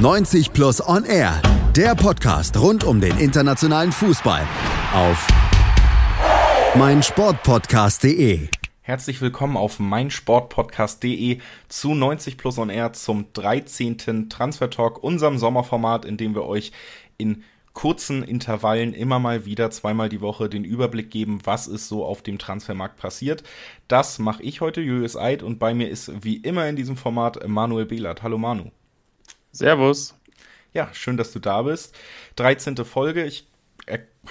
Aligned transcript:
90 0.00 0.54
Plus 0.54 0.80
On 0.88 1.04
Air, 1.04 1.42
der 1.76 1.94
Podcast 1.94 2.58
rund 2.58 2.84
um 2.84 3.02
den 3.02 3.18
internationalen 3.18 3.92
Fußball 3.92 4.48
auf 4.94 5.28
meinsportpodcast.de. 6.74 8.48
Herzlich 8.80 9.20
willkommen 9.20 9.58
auf 9.58 9.78
meinsportpodcast.de 9.78 11.40
zu 11.68 11.94
90 11.94 12.38
Plus 12.38 12.56
On 12.56 12.70
Air 12.70 12.94
zum 12.94 13.26
13. 13.34 14.30
Transfer 14.30 14.70
Talk, 14.70 15.04
unserem 15.04 15.36
Sommerformat, 15.36 16.06
in 16.06 16.16
dem 16.16 16.34
wir 16.34 16.46
euch 16.46 16.72
in 17.18 17.44
kurzen 17.74 18.22
Intervallen 18.22 18.94
immer 18.94 19.18
mal 19.18 19.44
wieder 19.44 19.70
zweimal 19.70 20.08
die 20.08 20.22
Woche 20.22 20.48
den 20.48 20.64
Überblick 20.64 21.10
geben, 21.10 21.40
was 21.44 21.66
ist 21.66 21.88
so 21.88 22.06
auf 22.06 22.22
dem 22.22 22.38
Transfermarkt 22.38 22.96
passiert. 22.96 23.42
Das 23.86 24.18
mache 24.18 24.42
ich 24.44 24.62
heute, 24.62 24.80
Julius 24.80 25.18
Eid, 25.18 25.42
und 25.42 25.58
bei 25.58 25.74
mir 25.74 25.90
ist 25.90 26.24
wie 26.24 26.38
immer 26.38 26.66
in 26.70 26.76
diesem 26.76 26.96
Format 26.96 27.46
Manuel 27.46 27.84
Behlert. 27.84 28.22
Hallo 28.22 28.38
Manu. 28.38 28.70
Servus. 29.52 30.14
Ja, 30.72 30.88
schön, 30.92 31.16
dass 31.16 31.32
du 31.32 31.40
da 31.40 31.62
bist. 31.62 31.96
13. 32.36 32.76
Folge. 32.84 33.24
Ich 33.24 33.46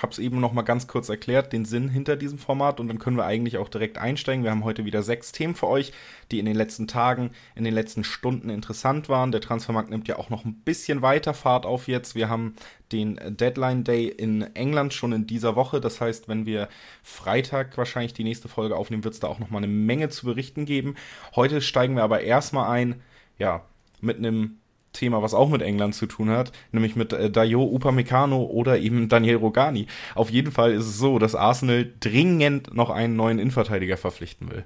habe 0.01 0.11
es 0.11 0.19
eben 0.19 0.39
noch 0.39 0.53
mal 0.53 0.61
ganz 0.61 0.87
kurz 0.87 1.09
erklärt, 1.09 1.51
den 1.51 1.65
Sinn 1.65 1.89
hinter 1.89 2.15
diesem 2.15 2.37
Format 2.37 2.79
und 2.79 2.87
dann 2.87 2.99
können 2.99 3.17
wir 3.17 3.25
eigentlich 3.25 3.57
auch 3.57 3.67
direkt 3.67 3.97
einsteigen. 3.97 4.43
Wir 4.43 4.51
haben 4.51 4.63
heute 4.63 4.85
wieder 4.85 5.01
sechs 5.01 5.31
Themen 5.31 5.55
für 5.55 5.67
euch, 5.67 5.91
die 6.31 6.39
in 6.39 6.45
den 6.45 6.55
letzten 6.55 6.87
Tagen, 6.87 7.31
in 7.55 7.63
den 7.63 7.73
letzten 7.73 8.03
Stunden 8.03 8.49
interessant 8.49 9.09
waren. 9.09 9.31
Der 9.31 9.41
Transfermarkt 9.41 9.89
nimmt 9.89 10.07
ja 10.07 10.17
auch 10.17 10.29
noch 10.29 10.45
ein 10.45 10.53
bisschen 10.53 11.01
weiter 11.01 11.33
Fahrt 11.33 11.65
auf 11.65 11.87
jetzt. 11.87 12.15
Wir 12.15 12.29
haben 12.29 12.55
den 12.91 13.19
Deadline 13.25 13.83
Day 13.83 14.07
in 14.07 14.43
England 14.55 14.93
schon 14.93 15.11
in 15.11 15.27
dieser 15.27 15.55
Woche. 15.55 15.81
Das 15.81 15.99
heißt, 15.99 16.27
wenn 16.27 16.45
wir 16.45 16.69
Freitag 17.03 17.77
wahrscheinlich 17.77 18.13
die 18.13 18.23
nächste 18.23 18.47
Folge 18.47 18.75
aufnehmen, 18.75 19.03
wird 19.03 19.15
es 19.15 19.19
da 19.19 19.27
auch 19.27 19.39
noch 19.39 19.49
mal 19.49 19.57
eine 19.57 19.67
Menge 19.67 20.09
zu 20.09 20.25
berichten 20.25 20.65
geben. 20.65 20.95
Heute 21.35 21.61
steigen 21.61 21.95
wir 21.95 22.03
aber 22.03 22.21
erstmal 22.21 22.69
ein, 22.69 23.01
ja, 23.37 23.65
mit 24.01 24.17
einem 24.17 24.59
Thema, 24.99 25.21
was 25.21 25.33
auch 25.33 25.49
mit 25.49 25.61
England 25.61 25.95
zu 25.95 26.05
tun 26.05 26.29
hat, 26.29 26.51
nämlich 26.71 26.95
mit 26.95 27.13
äh, 27.13 27.29
Dayo 27.29 27.63
Upamecano 27.63 28.43
oder 28.43 28.77
eben 28.79 29.09
Daniel 29.09 29.37
Rogani. 29.37 29.87
Auf 30.15 30.29
jeden 30.29 30.51
Fall 30.51 30.73
ist 30.73 30.85
es 30.85 30.97
so, 30.97 31.19
dass 31.19 31.35
Arsenal 31.35 31.89
dringend 31.99 32.73
noch 32.75 32.89
einen 32.89 33.15
neuen 33.15 33.39
Innenverteidiger 33.39 33.97
verpflichten 33.97 34.51
will. 34.51 34.65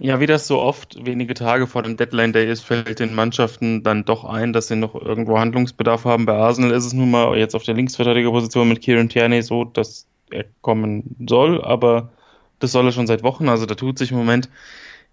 Ja, 0.00 0.20
wie 0.20 0.26
das 0.26 0.46
so 0.46 0.60
oft 0.60 1.04
wenige 1.04 1.34
Tage 1.34 1.66
vor 1.66 1.82
dem 1.82 1.96
Deadline 1.96 2.32
Day 2.32 2.48
ist, 2.48 2.62
fällt 2.62 3.00
den 3.00 3.16
Mannschaften 3.16 3.82
dann 3.82 4.04
doch 4.04 4.24
ein, 4.24 4.52
dass 4.52 4.68
sie 4.68 4.76
noch 4.76 4.94
irgendwo 4.94 5.40
Handlungsbedarf 5.40 6.04
haben. 6.04 6.24
Bei 6.24 6.34
Arsenal 6.34 6.70
ist 6.70 6.84
es 6.84 6.92
nun 6.92 7.10
mal 7.10 7.36
jetzt 7.36 7.56
auf 7.56 7.64
der 7.64 7.74
Linksverteidigerposition 7.74 8.68
mit 8.68 8.80
Kieran 8.80 9.08
Tierney 9.08 9.42
so, 9.42 9.64
dass 9.64 10.06
er 10.30 10.44
kommen 10.60 11.16
soll, 11.28 11.64
aber 11.64 12.12
das 12.60 12.70
soll 12.70 12.86
er 12.86 12.92
schon 12.92 13.08
seit 13.08 13.24
Wochen. 13.24 13.48
Also 13.48 13.66
da 13.66 13.74
tut 13.74 13.98
sich 13.98 14.12
im 14.12 14.18
Moment 14.18 14.48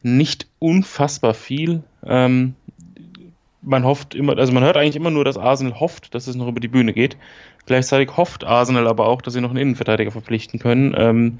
nicht 0.03 0.47
unfassbar 0.59 1.33
viel. 1.33 1.81
Ähm, 2.05 2.53
man 3.65 3.83
hofft 3.83 4.15
immer, 4.15 4.37
also 4.37 4.53
man 4.53 4.63
hört 4.63 4.77
eigentlich 4.77 4.95
immer 4.95 5.11
nur, 5.11 5.25
dass 5.25 5.37
Arsenal 5.37 5.79
hofft, 5.79 6.13
dass 6.15 6.27
es 6.27 6.35
noch 6.35 6.47
über 6.47 6.59
die 6.59 6.67
Bühne 6.67 6.93
geht. 6.93 7.17
Gleichzeitig 7.65 8.15
hofft 8.15 8.43
Arsenal 8.43 8.87
aber 8.87 9.07
auch, 9.07 9.21
dass 9.21 9.33
sie 9.33 9.41
noch 9.41 9.49
einen 9.49 9.59
Innenverteidiger 9.59 10.11
verpflichten 10.11 10.59
können. 10.59 10.95
Ähm, 10.97 11.39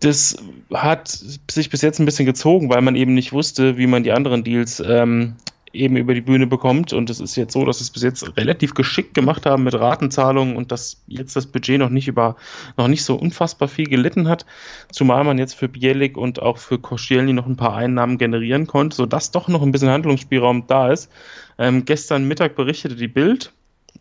das 0.00 0.36
hat 0.72 1.08
sich 1.08 1.70
bis 1.70 1.82
jetzt 1.82 1.98
ein 1.98 2.06
bisschen 2.06 2.26
gezogen, 2.26 2.70
weil 2.70 2.82
man 2.82 2.96
eben 2.96 3.14
nicht 3.14 3.32
wusste, 3.32 3.76
wie 3.76 3.86
man 3.86 4.04
die 4.04 4.12
anderen 4.12 4.44
Deals 4.44 4.80
ähm, 4.80 5.34
eben 5.72 5.96
über 5.96 6.14
die 6.14 6.20
Bühne 6.20 6.46
bekommt. 6.46 6.92
Und 6.92 7.10
es 7.10 7.20
ist 7.20 7.36
jetzt 7.36 7.52
so, 7.52 7.64
dass 7.64 7.78
sie 7.78 7.84
es 7.84 7.90
bis 7.90 8.02
jetzt 8.02 8.36
relativ 8.36 8.74
geschickt 8.74 9.14
gemacht 9.14 9.46
haben 9.46 9.64
mit 9.64 9.74
Ratenzahlungen 9.74 10.56
und 10.56 10.72
dass 10.72 11.02
jetzt 11.06 11.36
das 11.36 11.46
Budget 11.46 11.78
noch 11.78 11.88
nicht 11.88 12.08
über, 12.08 12.36
noch 12.76 12.88
nicht 12.88 13.04
so 13.04 13.16
unfassbar 13.16 13.68
viel 13.68 13.86
gelitten 13.86 14.28
hat. 14.28 14.46
Zumal 14.90 15.24
man 15.24 15.38
jetzt 15.38 15.54
für 15.54 15.68
Bielik 15.68 16.16
und 16.16 16.42
auch 16.42 16.58
für 16.58 16.78
Koscielny 16.78 17.32
noch 17.32 17.46
ein 17.46 17.56
paar 17.56 17.74
Einnahmen 17.74 18.18
generieren 18.18 18.66
konnte, 18.66 18.96
sodass 18.96 19.30
doch 19.30 19.48
noch 19.48 19.62
ein 19.62 19.72
bisschen 19.72 19.90
Handlungsspielraum 19.90 20.66
da 20.66 20.90
ist. 20.90 21.10
Ähm, 21.58 21.84
gestern 21.84 22.28
Mittag 22.28 22.56
berichtete 22.56 22.96
die 22.96 23.08
Bild, 23.08 23.52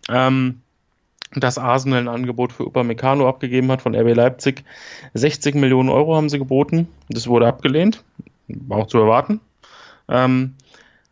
ähm, 0.09 0.61
dass 1.33 1.58
Arsenal 1.58 1.99
ein 1.99 2.08
Angebot 2.09 2.52
für 2.52 2.66
Upamecano 2.66 3.27
abgegeben 3.27 3.72
hat 3.72 3.81
von 3.81 3.95
RB 3.95 4.16
Leipzig. 4.16 4.66
60 5.14 5.55
Millionen 5.55 5.89
Euro 5.89 6.15
haben 6.15 6.30
sie 6.30 6.39
geboten. 6.39 6.88
Das 7.09 7.27
wurde 7.27 7.48
abgelehnt. 7.48 8.03
War 8.48 8.80
auch 8.80 8.88
zu 8.88 8.98
erwarten. 8.98 9.39
Ähm, 10.09 10.55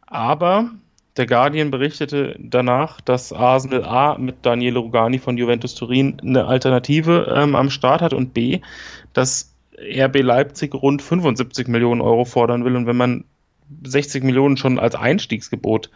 aber 0.10 0.72
der 1.18 1.26
Guardian 1.26 1.72
berichtete 1.72 2.36
danach, 2.40 3.02
dass 3.02 3.34
Arsenal 3.34 3.84
A 3.84 4.18
mit 4.18 4.38
Daniele 4.46 4.80
Rugani 4.80 5.20
von 5.20 5.38
Juventus 5.38 5.76
Turin 5.76 6.20
eine 6.22 6.46
Alternative 6.46 7.34
ähm, 7.36 7.56
am 7.56 7.70
Start 7.70 8.02
hat 8.02 8.14
und 8.14 8.34
B, 8.34 8.62
dass 9.14 9.54
RB 9.78 10.22
Leipzig 10.22 10.74
rund 10.74 11.02
75 11.02 11.68
Millionen 11.68 12.02
Euro 12.02 12.26
fordern 12.26 12.66
will. 12.66 12.76
Und 12.76 12.88
wenn 12.88 12.98
man 12.98 13.26
60 13.84 14.24
Millionen 14.24 14.58
schon 14.58 14.80
als 14.80 14.96
Einstiegsgebot 14.96 15.90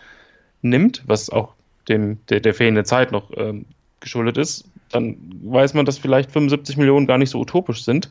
nimmt, 0.62 1.04
was 1.06 1.30
auch 1.30 1.54
dem, 1.90 2.20
der, 2.30 2.40
der 2.40 2.54
fehlenden 2.54 2.86
Zeit 2.86 3.12
noch 3.12 3.32
ähm, 3.36 3.66
geschuldet 4.00 4.38
ist, 4.38 4.66
dann 4.92 5.18
weiß 5.44 5.74
man, 5.74 5.86
dass 5.86 5.98
vielleicht 5.98 6.32
75 6.32 6.78
Millionen 6.78 7.08
gar 7.08 7.18
nicht 7.18 7.30
so 7.30 7.40
utopisch 7.40 7.84
sind 7.84 8.10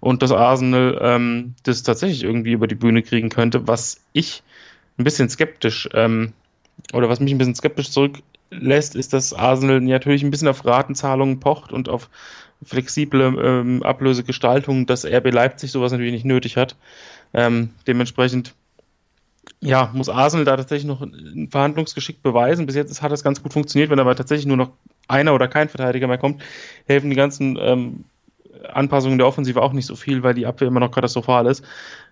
und 0.00 0.22
dass 0.22 0.32
Arsenal 0.32 0.98
ähm, 1.00 1.54
das 1.62 1.82
tatsächlich 1.82 2.24
irgendwie 2.24 2.52
über 2.52 2.66
die 2.66 2.74
Bühne 2.74 3.02
kriegen 3.02 3.28
könnte, 3.28 3.66
was 3.66 4.00
ich 4.12 4.42
ein 4.98 5.04
bisschen 5.04 5.28
skeptisch, 5.28 5.88
ähm, 5.94 6.32
oder 6.92 7.08
was 7.08 7.20
mich 7.20 7.32
ein 7.32 7.38
bisschen 7.38 7.54
skeptisch 7.54 7.90
zurücklässt, 7.90 8.94
ist, 8.94 9.12
dass 9.12 9.32
Arsenal 9.32 9.80
natürlich 9.80 10.22
ein 10.22 10.30
bisschen 10.30 10.48
auf 10.48 10.64
Ratenzahlungen 10.64 11.40
pocht 11.40 11.72
und 11.72 11.88
auf 11.88 12.08
flexible 12.64 13.34
ähm, 13.42 13.82
Ablösegestaltung, 13.82 14.86
dass 14.86 15.04
RB 15.04 15.32
Leipzig 15.32 15.70
sowas 15.70 15.92
natürlich 15.92 16.12
nicht 16.12 16.24
nötig 16.24 16.56
hat. 16.56 16.76
Ähm, 17.32 17.70
dementsprechend 17.86 18.54
ja, 19.60 19.90
muss 19.92 20.08
Arsenal 20.08 20.44
da 20.44 20.56
tatsächlich 20.56 20.86
noch 20.86 21.00
ein 21.00 21.48
Verhandlungsgeschick 21.50 22.22
beweisen. 22.22 22.66
Bis 22.66 22.76
jetzt 22.76 23.02
hat 23.02 23.12
das 23.12 23.24
ganz 23.24 23.42
gut 23.42 23.52
funktioniert. 23.52 23.90
Wenn 23.90 23.98
aber 23.98 24.14
tatsächlich 24.14 24.46
nur 24.46 24.56
noch 24.56 24.70
einer 25.08 25.34
oder 25.34 25.48
kein 25.48 25.68
Verteidiger 25.68 26.06
mehr 26.06 26.18
kommt, 26.18 26.42
helfen 26.86 27.10
die 27.10 27.16
ganzen 27.16 27.58
ähm, 27.60 28.04
Anpassungen 28.72 29.18
der 29.18 29.26
Offensive 29.26 29.62
auch 29.62 29.72
nicht 29.72 29.86
so 29.86 29.96
viel, 29.96 30.22
weil 30.22 30.34
die 30.34 30.46
Abwehr 30.46 30.68
immer 30.68 30.80
noch 30.80 30.90
katastrophal 30.90 31.46
ist. 31.46 31.64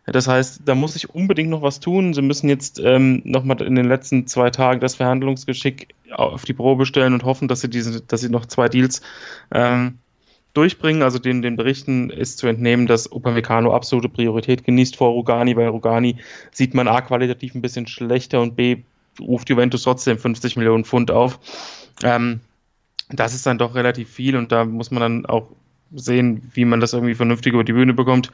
Das 0.07 0.29
heißt, 0.29 0.63
da 0.65 0.75
muss 0.75 0.93
sich 0.93 1.11
unbedingt 1.11 1.51
noch 1.51 1.63
was 1.63 1.81
tun. 1.81 2.15
Sie 2.15 2.23
müssen 2.23 2.49
jetzt 2.49 2.79
ähm, 2.79 3.23
nochmal 3.25 3.61
in 3.63 3.75
den 3.75 3.87
letzten 3.87 4.27
zwei 4.27 4.51
Tagen 4.51 4.81
das 4.81 4.95
Verhandlungsgeschick 4.95 5.89
auf 6.13 6.45
die 6.45 6.53
Probe 6.53 6.87
stellen 6.87 7.13
und 7.13 7.25
hoffen, 7.25 7.49
dass 7.49 7.61
sie 7.61 7.69
diese, 7.69 8.01
dass 8.01 8.21
sie 8.21 8.29
noch 8.29 8.47
zwei 8.47 8.69
Deals 8.69 9.03
ähm, 9.53 9.99
durchbringen. 10.55 11.03
Also 11.03 11.19
den, 11.19 11.43
den 11.43 11.57
Berichten 11.57 12.11
ist 12.11 12.39
zu 12.39 12.47
entnehmen, 12.47 12.87
dass 12.87 13.11
Upamecano 13.11 13.75
absolute 13.75 14.09
Priorität 14.09 14.65
genießt 14.65 14.97
vor 14.97 15.11
Rugani, 15.11 15.57
weil 15.57 15.69
Rugani 15.69 16.17
sieht 16.53 16.75
man 16.75 16.87
A 16.87 17.01
qualitativ 17.01 17.55
ein 17.55 17.63
bisschen 17.63 17.89
schlechter 17.89 18.41
und 18.41 18.55
B 18.55 18.83
ruft 19.21 19.49
Juventus 19.49 19.83
trotzdem 19.83 20.19
50 20.19 20.57
Millionen 20.57 20.85
Pfund 20.85 21.11
auf. 21.11 21.41
Ähm, 22.05 22.41
das 23.09 23.35
ist 23.35 23.47
dann 23.47 23.59
doch 23.59 23.75
relativ 23.75 24.11
viel 24.11 24.37
und 24.37 24.53
da 24.53 24.65
muss 24.65 24.91
man 24.91 25.01
dann 25.01 25.27
auch 25.27 25.49
sehen, 25.95 26.51
wie 26.55 26.65
man 26.65 26.81
das 26.81 26.93
irgendwie 26.93 27.15
vernünftig 27.15 27.53
über 27.53 27.65
die 27.65 27.73
Bühne 27.73 27.95
bekommt. 27.95 28.33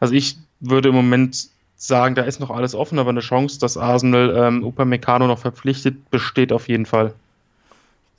Also 0.00 0.14
ich 0.14 0.36
würde 0.60 0.88
im 0.88 0.94
Moment 0.94 1.48
sagen, 1.76 2.14
da 2.14 2.22
ist 2.22 2.40
noch 2.40 2.50
alles 2.50 2.74
offen, 2.74 2.98
aber 2.98 3.10
eine 3.10 3.20
Chance, 3.20 3.58
dass 3.58 3.76
Arsenal 3.76 4.34
ähm, 4.36 4.64
Upamecano 4.64 5.26
noch 5.26 5.38
verpflichtet, 5.38 6.10
besteht 6.10 6.52
auf 6.52 6.68
jeden 6.68 6.86
Fall. 6.86 7.14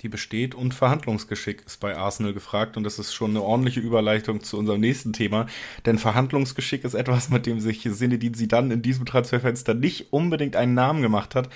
Die 0.01 0.09
besteht 0.09 0.53
und 0.53 0.73
Verhandlungsgeschick 0.73 1.63
ist 1.66 1.79
bei 1.79 1.97
Arsenal 1.97 2.34
gefragt 2.34 2.78
und 2.78 2.84
das 2.84 3.00
ist 3.00 3.13
schon 3.13 3.31
eine 3.31 3.41
ordentliche 3.41 3.79
Überleitung 3.79 4.44
zu 4.44 4.57
unserem 4.57 4.81
nächsten 4.81 5.13
Thema, 5.13 5.47
denn 5.85 5.97
Verhandlungsgeschick 5.97 6.84
ist 6.84 6.94
etwas, 6.94 7.29
mit 7.29 7.46
dem 7.46 7.59
sich 7.59 7.81
Zinedine 7.81 8.34
Zidane 8.34 8.73
in 8.73 8.81
diesem 8.81 9.06
Transferfenster 9.06 9.73
nicht 9.73 10.13
unbedingt 10.13 10.56
einen 10.56 10.75
Namen 10.75 11.02
gemacht 11.02 11.34
hat. 11.34 11.50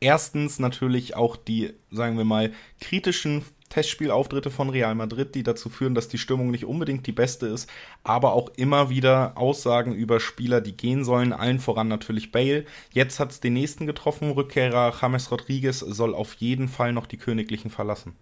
Erstens 0.00 0.58
natürlich 0.58 1.14
auch 1.16 1.36
die, 1.36 1.74
sagen 1.90 2.18
wir 2.18 2.24
mal, 2.24 2.52
kritischen 2.80 3.42
Testspielauftritte 3.68 4.50
von 4.50 4.70
Real 4.70 4.94
Madrid, 4.94 5.34
die 5.34 5.42
dazu 5.42 5.68
führen, 5.68 5.94
dass 5.94 6.08
die 6.08 6.18
Stimmung 6.18 6.50
nicht 6.50 6.64
unbedingt 6.64 7.06
die 7.06 7.12
beste 7.12 7.46
ist, 7.46 7.68
aber 8.04 8.32
auch 8.32 8.50
immer 8.56 8.90
wieder 8.90 9.36
Aussagen 9.36 9.92
über 9.92 10.20
Spieler, 10.20 10.60
die 10.60 10.76
gehen 10.76 11.04
sollen, 11.04 11.32
allen 11.32 11.58
voran 11.58 11.88
natürlich 11.88 12.32
Bale. 12.32 12.64
Jetzt 12.92 13.20
hat 13.20 13.32
es 13.32 13.40
den 13.40 13.54
nächsten 13.54 13.86
getroffen, 13.86 14.30
Rückkehrer 14.30 14.94
James 15.00 15.30
Rodriguez 15.30 15.80
soll 15.80 16.14
auf 16.14 16.34
jeden 16.34 16.68
Fall 16.68 16.92
noch 16.92 17.06
die 17.06 17.18
Königlichen 17.18 17.70
verlassen. 17.70 18.14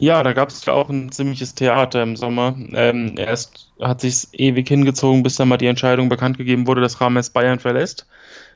Ja, 0.00 0.22
da 0.22 0.32
gab 0.32 0.48
es 0.48 0.64
ja 0.64 0.72
auch 0.72 0.88
ein 0.88 1.12
ziemliches 1.12 1.54
Theater 1.54 2.02
im 2.02 2.16
Sommer. 2.16 2.56
Ähm, 2.72 3.16
erst 3.18 3.70
hat 3.78 4.00
sich 4.00 4.28
ewig 4.32 4.66
hingezogen, 4.66 5.22
bis 5.22 5.36
dann 5.36 5.48
mal 5.48 5.58
die 5.58 5.66
Entscheidung 5.66 6.08
bekannt 6.08 6.38
gegeben 6.38 6.66
wurde, 6.66 6.80
dass 6.80 7.02
Rames 7.02 7.28
Bayern 7.28 7.58
verlässt. 7.58 8.06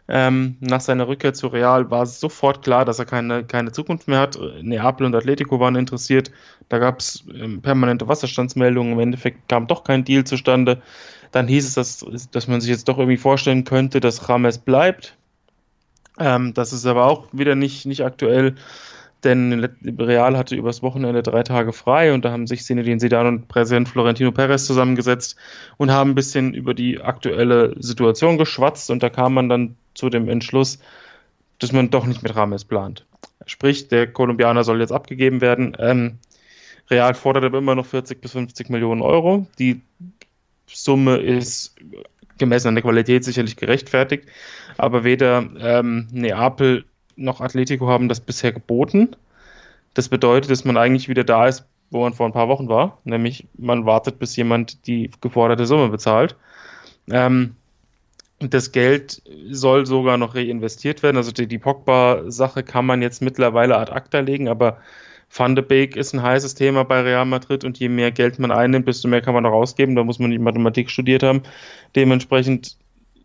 Ähm, 0.07 0.57
nach 0.61 0.83
seiner 0.83 1.09
Rückkehr 1.09 1.33
zu 1.33 1.47
Real 1.47 1.91
war 1.91 2.03
es 2.03 2.21
sofort 2.21 2.63
klar, 2.63 2.85
dass 2.85 2.99
er 2.99 3.07
keine, 3.07 3.45
keine 3.45 3.73
Zukunft 3.73 4.07
mehr 4.07 4.21
hat. 4.21 4.39
Neapel 4.61 5.07
und 5.07 5.15
Atletico 5.15 5.61
waren 5.61 5.77
interessiert. 5.77 6.31
Da 6.69 6.79
gab 6.79 7.01
es 7.01 7.25
ähm, 7.35 7.63
permanente 7.63 8.07
Wasserstandsmeldungen. 8.07 8.93
Im 8.93 9.01
Endeffekt 9.01 9.49
kam 9.49 9.67
doch 9.67 9.83
kein 9.83 10.05
Deal 10.05 10.25
zustande. 10.25 10.83
Dann 11.33 11.49
hieß 11.49 11.67
es, 11.67 11.75
dass, 11.75 12.29
dass 12.31 12.49
man 12.49 12.61
sich 12.61 12.71
jetzt 12.71 12.89
doch 12.89 12.99
irgendwie 12.99 13.17
vorstellen 13.17 13.65
könnte, 13.65 14.01
dass 14.01 14.29
Rames 14.29 14.59
bleibt. 14.59 15.17
Ähm, 16.19 16.53
das 16.55 16.73
ist 16.73 16.87
aber 16.87 17.07
auch 17.07 17.27
wieder 17.33 17.55
nicht, 17.55 17.87
nicht 17.87 18.05
aktuell, 18.05 18.55
denn 19.25 19.69
Real 19.99 20.37
hatte 20.37 20.55
übers 20.55 20.83
Wochenende 20.83 21.23
drei 21.23 21.43
Tage 21.43 21.73
frei 21.73 22.13
und 22.13 22.25
da 22.25 22.31
haben 22.31 22.47
sich 22.47 22.63
Zinedine 22.63 22.99
Zidane 22.99 23.29
und 23.29 23.49
Präsident 23.49 23.89
Florentino 23.89 24.31
Perez 24.31 24.67
zusammengesetzt 24.67 25.37
und 25.79 25.91
haben 25.91 26.11
ein 26.11 26.15
bisschen 26.15 26.55
über 26.55 26.75
die 26.75 27.01
aktuelle 27.01 27.75
Situation 27.83 28.39
geschwatzt 28.39 28.91
und 28.91 29.03
da 29.03 29.09
kam 29.09 29.35
man 29.35 29.49
dann 29.49 29.77
zu 29.95 30.11
dem 30.11 30.29
Entschluss, 30.29 30.79
dass 31.59 31.73
man 31.73 31.91
doch 31.91 32.07
nicht 32.07 32.23
mit 32.23 32.35
Rames 32.35 32.65
plant. 32.65 33.07
Sprich, 33.47 33.89
der 33.89 34.07
Kolumbianer 34.11 34.65
soll 34.65 34.81
jetzt 34.81 34.93
abgegeben 34.93 35.41
werden. 35.41 35.77
Ähm, 35.79 36.19
Real 36.91 37.15
fordert 37.15 37.45
aber 37.45 37.59
immer 37.59 37.75
noch 37.75 37.87
40 37.87 38.21
bis 38.21 38.33
50 38.33 38.69
Millionen 38.69 39.03
Euro. 39.03 39.47
Die 39.59 39.81
Summe 40.67 41.17
ist 41.17 41.75
gemessen 42.39 42.69
an 42.69 42.75
der 42.75 42.83
Qualität 42.83 43.25
sicherlich 43.25 43.57
gerechtfertigt, 43.57 44.29
aber 44.77 45.05
weder 45.05 45.49
ähm, 45.59 46.09
Neapel 46.11 46.85
noch 47.17 47.41
Atletico 47.41 47.87
haben 47.87 48.09
das 48.09 48.21
bisher 48.21 48.53
geboten. 48.53 49.15
Das 49.95 50.09
bedeutet, 50.09 50.51
dass 50.51 50.65
man 50.65 50.77
eigentlich 50.77 51.09
wieder 51.09 51.25
da 51.25 51.47
ist, 51.47 51.65
wo 51.91 52.03
man 52.03 52.13
vor 52.13 52.27
ein 52.27 52.33
paar 52.33 52.49
Wochen 52.49 52.69
war, 52.69 52.99
nämlich 53.05 53.47
man 53.57 53.87
wartet, 53.87 54.19
bis 54.19 54.35
jemand 54.35 54.87
die 54.87 55.11
geforderte 55.21 55.67
Summe 55.67 55.89
bezahlt. 55.89 56.35
Ähm, 57.09 57.55
das 58.51 58.73
Geld 58.73 59.23
soll 59.51 59.87
sogar 59.87 60.19
noch 60.19 60.35
reinvestiert 60.35 61.03
werden. 61.03 61.17
Also 61.17 61.33
die, 61.33 61.47
die 61.47 61.59
Pogba-Sache 61.59 62.63
kann 62.63 62.87
man 62.87 63.03
jetzt 63.03 63.23
mittlerweile 63.23 63.77
ad 63.77 63.93
acta 63.93 64.21
legen, 64.21 64.49
aber 64.49 64.79
Van 65.37 65.57
de 65.57 65.65
Beek 65.65 65.97
ist 65.97 66.13
ein 66.13 66.23
heißes 66.23 66.55
Thema 66.55 66.85
bei 66.85 67.01
Real 67.01 67.25
Madrid 67.25 67.65
und 67.65 67.79
je 67.79 67.89
mehr 67.89 68.13
Geld 68.13 68.39
man 68.39 68.53
einnimmt, 68.53 68.87
desto 68.87 69.09
mehr 69.09 69.21
kann 69.21 69.35
man 69.35 69.43
noch 69.43 69.53
ausgeben. 69.53 69.97
Da 69.97 70.05
muss 70.05 70.19
man 70.19 70.31
die 70.31 70.39
Mathematik 70.39 70.91
studiert 70.91 71.23
haben. 71.23 71.43
Dementsprechend 71.97 72.77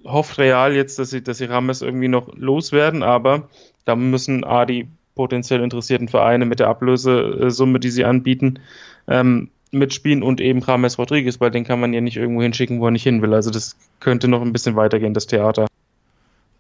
hofft 0.04 0.38
Real 0.38 0.74
jetzt, 0.74 0.98
dass 0.98 1.10
sie, 1.12 1.21
dass 1.21 1.38
sie 1.38 1.45
Rames 1.45 1.81
irgendwie 1.81 2.07
noch 2.07 2.33
loswerden, 2.36 3.04
aber 3.04 3.50
da 3.86 3.95
müssen 3.95 4.44
A, 4.44 4.66
die 4.66 4.88
potenziell 5.16 5.62
interessierten 5.62 6.07
Vereine 6.07 6.45
mit 6.45 6.60
der 6.60 6.68
Ablösesumme, 6.68 7.80
die 7.80 7.89
sie 7.89 8.06
anbieten, 8.06 8.60
ähm, 9.07 9.50
mitspielen 9.71 10.24
und 10.24 10.42
eben 10.42 10.62
James 10.66 10.98
Rodriguez, 10.98 11.39
weil 11.39 11.51
den 11.51 11.63
kann 11.63 11.80
man 11.80 11.94
ja 11.94 12.01
nicht 12.01 12.18
irgendwo 12.18 12.42
hinschicken, 12.42 12.80
wo 12.80 12.86
er 12.86 12.92
nicht 12.92 13.04
hin 13.04 13.21
will. 13.21 13.33
Also 13.33 13.51
das 13.51 13.75
könnte 14.00 14.27
noch 14.27 14.42
ein 14.42 14.54
bisschen 14.54 14.75
weitergehen, 14.75 15.13
das 15.13 15.27
Theater. 15.27 15.69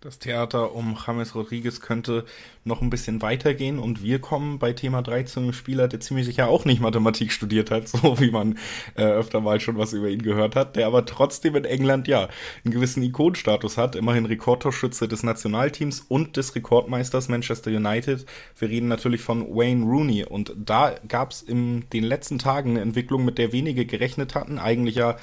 Das 0.01 0.17
Theater 0.17 0.75
um 0.75 0.97
James 1.05 1.35
Rodriguez 1.35 1.81
könnte 1.81 2.23
noch 2.63 2.81
ein 2.81 2.89
bisschen 2.89 3.21
weitergehen 3.21 3.79
und 3.79 4.01
wir 4.01 4.19
kommen 4.19 4.57
bei 4.57 4.71
Thema 4.71 5.01
3 5.01 5.23
zu 5.23 5.41
einem 5.41 5.51
Spieler, 5.51 5.89
der 5.89 5.99
ziemlich 5.99 6.25
sicher 6.25 6.47
auch 6.47 6.63
nicht 6.63 6.79
Mathematik 6.79 7.33
studiert 7.33 7.69
hat, 7.69 7.87
so 7.89 8.17
wie 8.17 8.31
man 8.31 8.57
äh, 8.95 9.03
öfter 9.03 9.41
mal 9.41 9.59
schon 9.59 9.77
was 9.77 9.91
über 9.91 10.07
ihn 10.07 10.21
gehört 10.21 10.55
hat, 10.55 10.77
der 10.77 10.87
aber 10.87 11.05
trotzdem 11.05 11.57
in 11.57 11.65
England 11.65 12.07
ja 12.07 12.29
einen 12.63 12.73
gewissen 12.73 13.03
Ikonenstatus 13.03 13.77
hat, 13.77 13.97
immerhin 13.97 14.25
Rekordtorschütze 14.25 15.09
des 15.09 15.23
Nationalteams 15.23 16.05
und 16.07 16.37
des 16.37 16.55
Rekordmeisters 16.55 17.27
Manchester 17.27 17.69
United. 17.69 18.25
Wir 18.57 18.69
reden 18.69 18.87
natürlich 18.87 19.19
von 19.19 19.53
Wayne 19.53 19.83
Rooney 19.83 20.23
und 20.23 20.53
da 20.55 20.95
gab 21.09 21.31
es 21.31 21.41
in 21.41 21.89
den 21.89 22.05
letzten 22.05 22.39
Tagen 22.39 22.69
eine 22.69 22.81
Entwicklung, 22.81 23.25
mit 23.25 23.37
der 23.37 23.51
wenige 23.51 23.85
gerechnet 23.85 24.33
hatten, 24.33 24.59
eigentlich 24.59 24.95
ja 24.95 25.17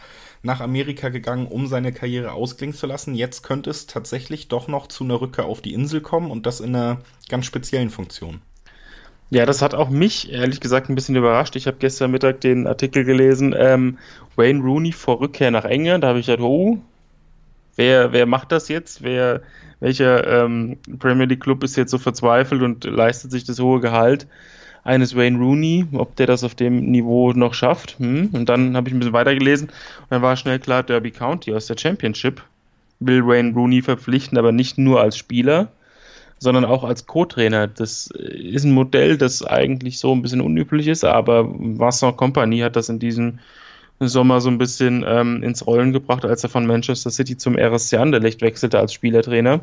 nach 0.46 0.60
Amerika 0.60 1.10
gegangen, 1.10 1.46
um 1.46 1.66
seine 1.66 1.93
Karriere 1.93 2.32
ausklingen 2.32 2.75
zu 2.75 2.87
lassen. 2.87 3.14
Jetzt 3.14 3.43
könnte 3.43 3.69
es 3.69 3.87
tatsächlich 3.87 4.48
doch 4.48 4.69
noch 4.69 4.87
zu 4.87 5.04
einer 5.04 5.20
Rückkehr 5.20 5.44
auf 5.44 5.60
die 5.60 5.75
Insel 5.75 6.00
kommen 6.00 6.31
und 6.31 6.46
das 6.46 6.60
in 6.60 6.75
einer 6.75 7.00
ganz 7.28 7.44
speziellen 7.44 7.90
Funktion. 7.90 8.40
Ja, 9.28 9.44
das 9.44 9.60
hat 9.60 9.75
auch 9.75 9.90
mich 9.90 10.32
ehrlich 10.32 10.60
gesagt 10.60 10.88
ein 10.88 10.94
bisschen 10.94 11.16
überrascht. 11.16 11.56
Ich 11.56 11.66
habe 11.66 11.78
gestern 11.78 12.12
Mittag 12.12 12.40
den 12.40 12.69
Artikel 12.69 13.04
gelesen, 13.04 13.54
ähm, 13.58 13.98
Wayne 14.37 14.62
Rooney 14.62 14.93
vor 14.93 15.20
Rückkehr 15.20 15.50
nach 15.50 15.64
England. 15.64 16.04
Da 16.04 16.08
habe 16.08 16.20
ich 16.20 16.26
gedacht, 16.26 16.43
oh, 16.43 16.78
wer, 17.75 18.12
wer 18.12 18.26
macht 18.26 18.52
das 18.52 18.69
jetzt? 18.69 19.02
Wer, 19.02 19.43
welcher 19.81 20.44
ähm, 20.44 20.78
Premier 21.00 21.26
League 21.26 21.43
Club 21.43 21.64
ist 21.64 21.76
jetzt 21.76 21.90
so 21.90 21.98
verzweifelt 21.98 22.62
und 22.62 22.84
leistet 22.84 23.32
sich 23.32 23.43
das 23.43 23.58
hohe 23.58 23.81
Gehalt? 23.81 24.28
Eines 24.86 25.16
Wayne 25.16 25.38
Rooney, 25.38 25.86
ob 25.92 26.16
der 26.16 26.26
das 26.26 26.44
auf 26.44 26.54
dem 26.54 26.90
Niveau 26.90 27.32
noch 27.32 27.54
schafft. 27.54 27.98
Hm. 27.98 28.30
Und 28.32 28.48
dann 28.48 28.76
habe 28.76 28.88
ich 28.88 28.94
ein 28.94 29.00
bisschen 29.00 29.12
weitergelesen 29.12 29.68
und 29.68 30.10
dann 30.10 30.22
war 30.22 30.36
schnell 30.36 30.58
klar, 30.58 30.82
Derby 30.82 31.10
County 31.10 31.52
aus 31.52 31.66
der 31.66 31.76
Championship 31.76 32.42
will 33.00 33.26
Wayne 33.26 33.52
Rooney 33.52 33.82
verpflichten, 33.82 34.38
aber 34.38 34.52
nicht 34.52 34.78
nur 34.78 35.00
als 35.00 35.18
Spieler, 35.18 35.68
sondern 36.38 36.64
auch 36.64 36.84
als 36.84 37.06
Co-Trainer. 37.06 37.66
Das 37.66 38.06
ist 38.06 38.64
ein 38.64 38.72
Modell, 38.72 39.18
das 39.18 39.44
eigentlich 39.44 39.98
so 39.98 40.12
ein 40.12 40.22
bisschen 40.22 40.40
unüblich 40.40 40.86
ist, 40.86 41.04
aber 41.04 41.46
Vincent 41.46 42.16
Company 42.16 42.60
hat 42.60 42.76
das 42.76 42.88
in 42.88 42.98
diesem 42.98 43.38
Sommer 43.98 44.40
so 44.40 44.50
ein 44.50 44.58
bisschen 44.58 45.04
ähm, 45.06 45.42
ins 45.42 45.66
Rollen 45.66 45.92
gebracht, 45.92 46.24
als 46.24 46.42
er 46.42 46.50
von 46.50 46.66
Manchester 46.66 47.10
City 47.10 47.36
zum 47.36 47.58
RSC 47.58 47.96
Anderlecht 47.96 48.42
wechselte 48.42 48.78
als 48.78 48.92
Spielertrainer. 48.92 49.60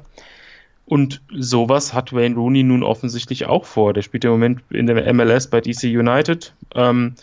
Und 0.85 1.21
sowas 1.33 1.94
hat 1.94 2.13
Wayne 2.13 2.35
Rooney 2.35 2.63
nun 2.63 2.83
offensichtlich 2.83 3.45
auch 3.45 3.65
vor. 3.65 3.94
Der 3.94 4.01
spielt 4.01 4.25
im 4.25 4.31
Moment 4.31 4.62
in 4.69 4.85
der 4.85 5.13
MLS 5.13 5.47
bei 5.47 5.62
DC 5.62 5.83
United. 5.83 6.53
Ähm, 6.75 7.15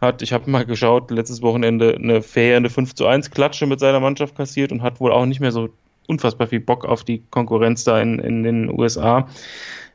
hat, 0.00 0.22
ich 0.22 0.32
habe 0.32 0.50
mal 0.50 0.66
geschaut, 0.66 1.10
letztes 1.10 1.40
Wochenende 1.40 1.94
eine 1.94 2.22
faire 2.22 2.56
eine 2.56 2.68
5 2.68 2.94
zu 2.94 3.06
1 3.06 3.30
Klatsche 3.30 3.66
mit 3.66 3.80
seiner 3.80 4.00
Mannschaft 4.00 4.36
kassiert 4.36 4.72
und 4.72 4.82
hat 4.82 5.00
wohl 5.00 5.12
auch 5.12 5.24
nicht 5.24 5.40
mehr 5.40 5.52
so 5.52 5.70
unfassbar 6.06 6.46
viel 6.48 6.60
Bock 6.60 6.84
auf 6.84 7.04
die 7.04 7.22
Konkurrenz 7.30 7.84
da 7.84 8.00
in, 8.00 8.18
in 8.18 8.42
den 8.42 8.68
USA. 8.68 9.28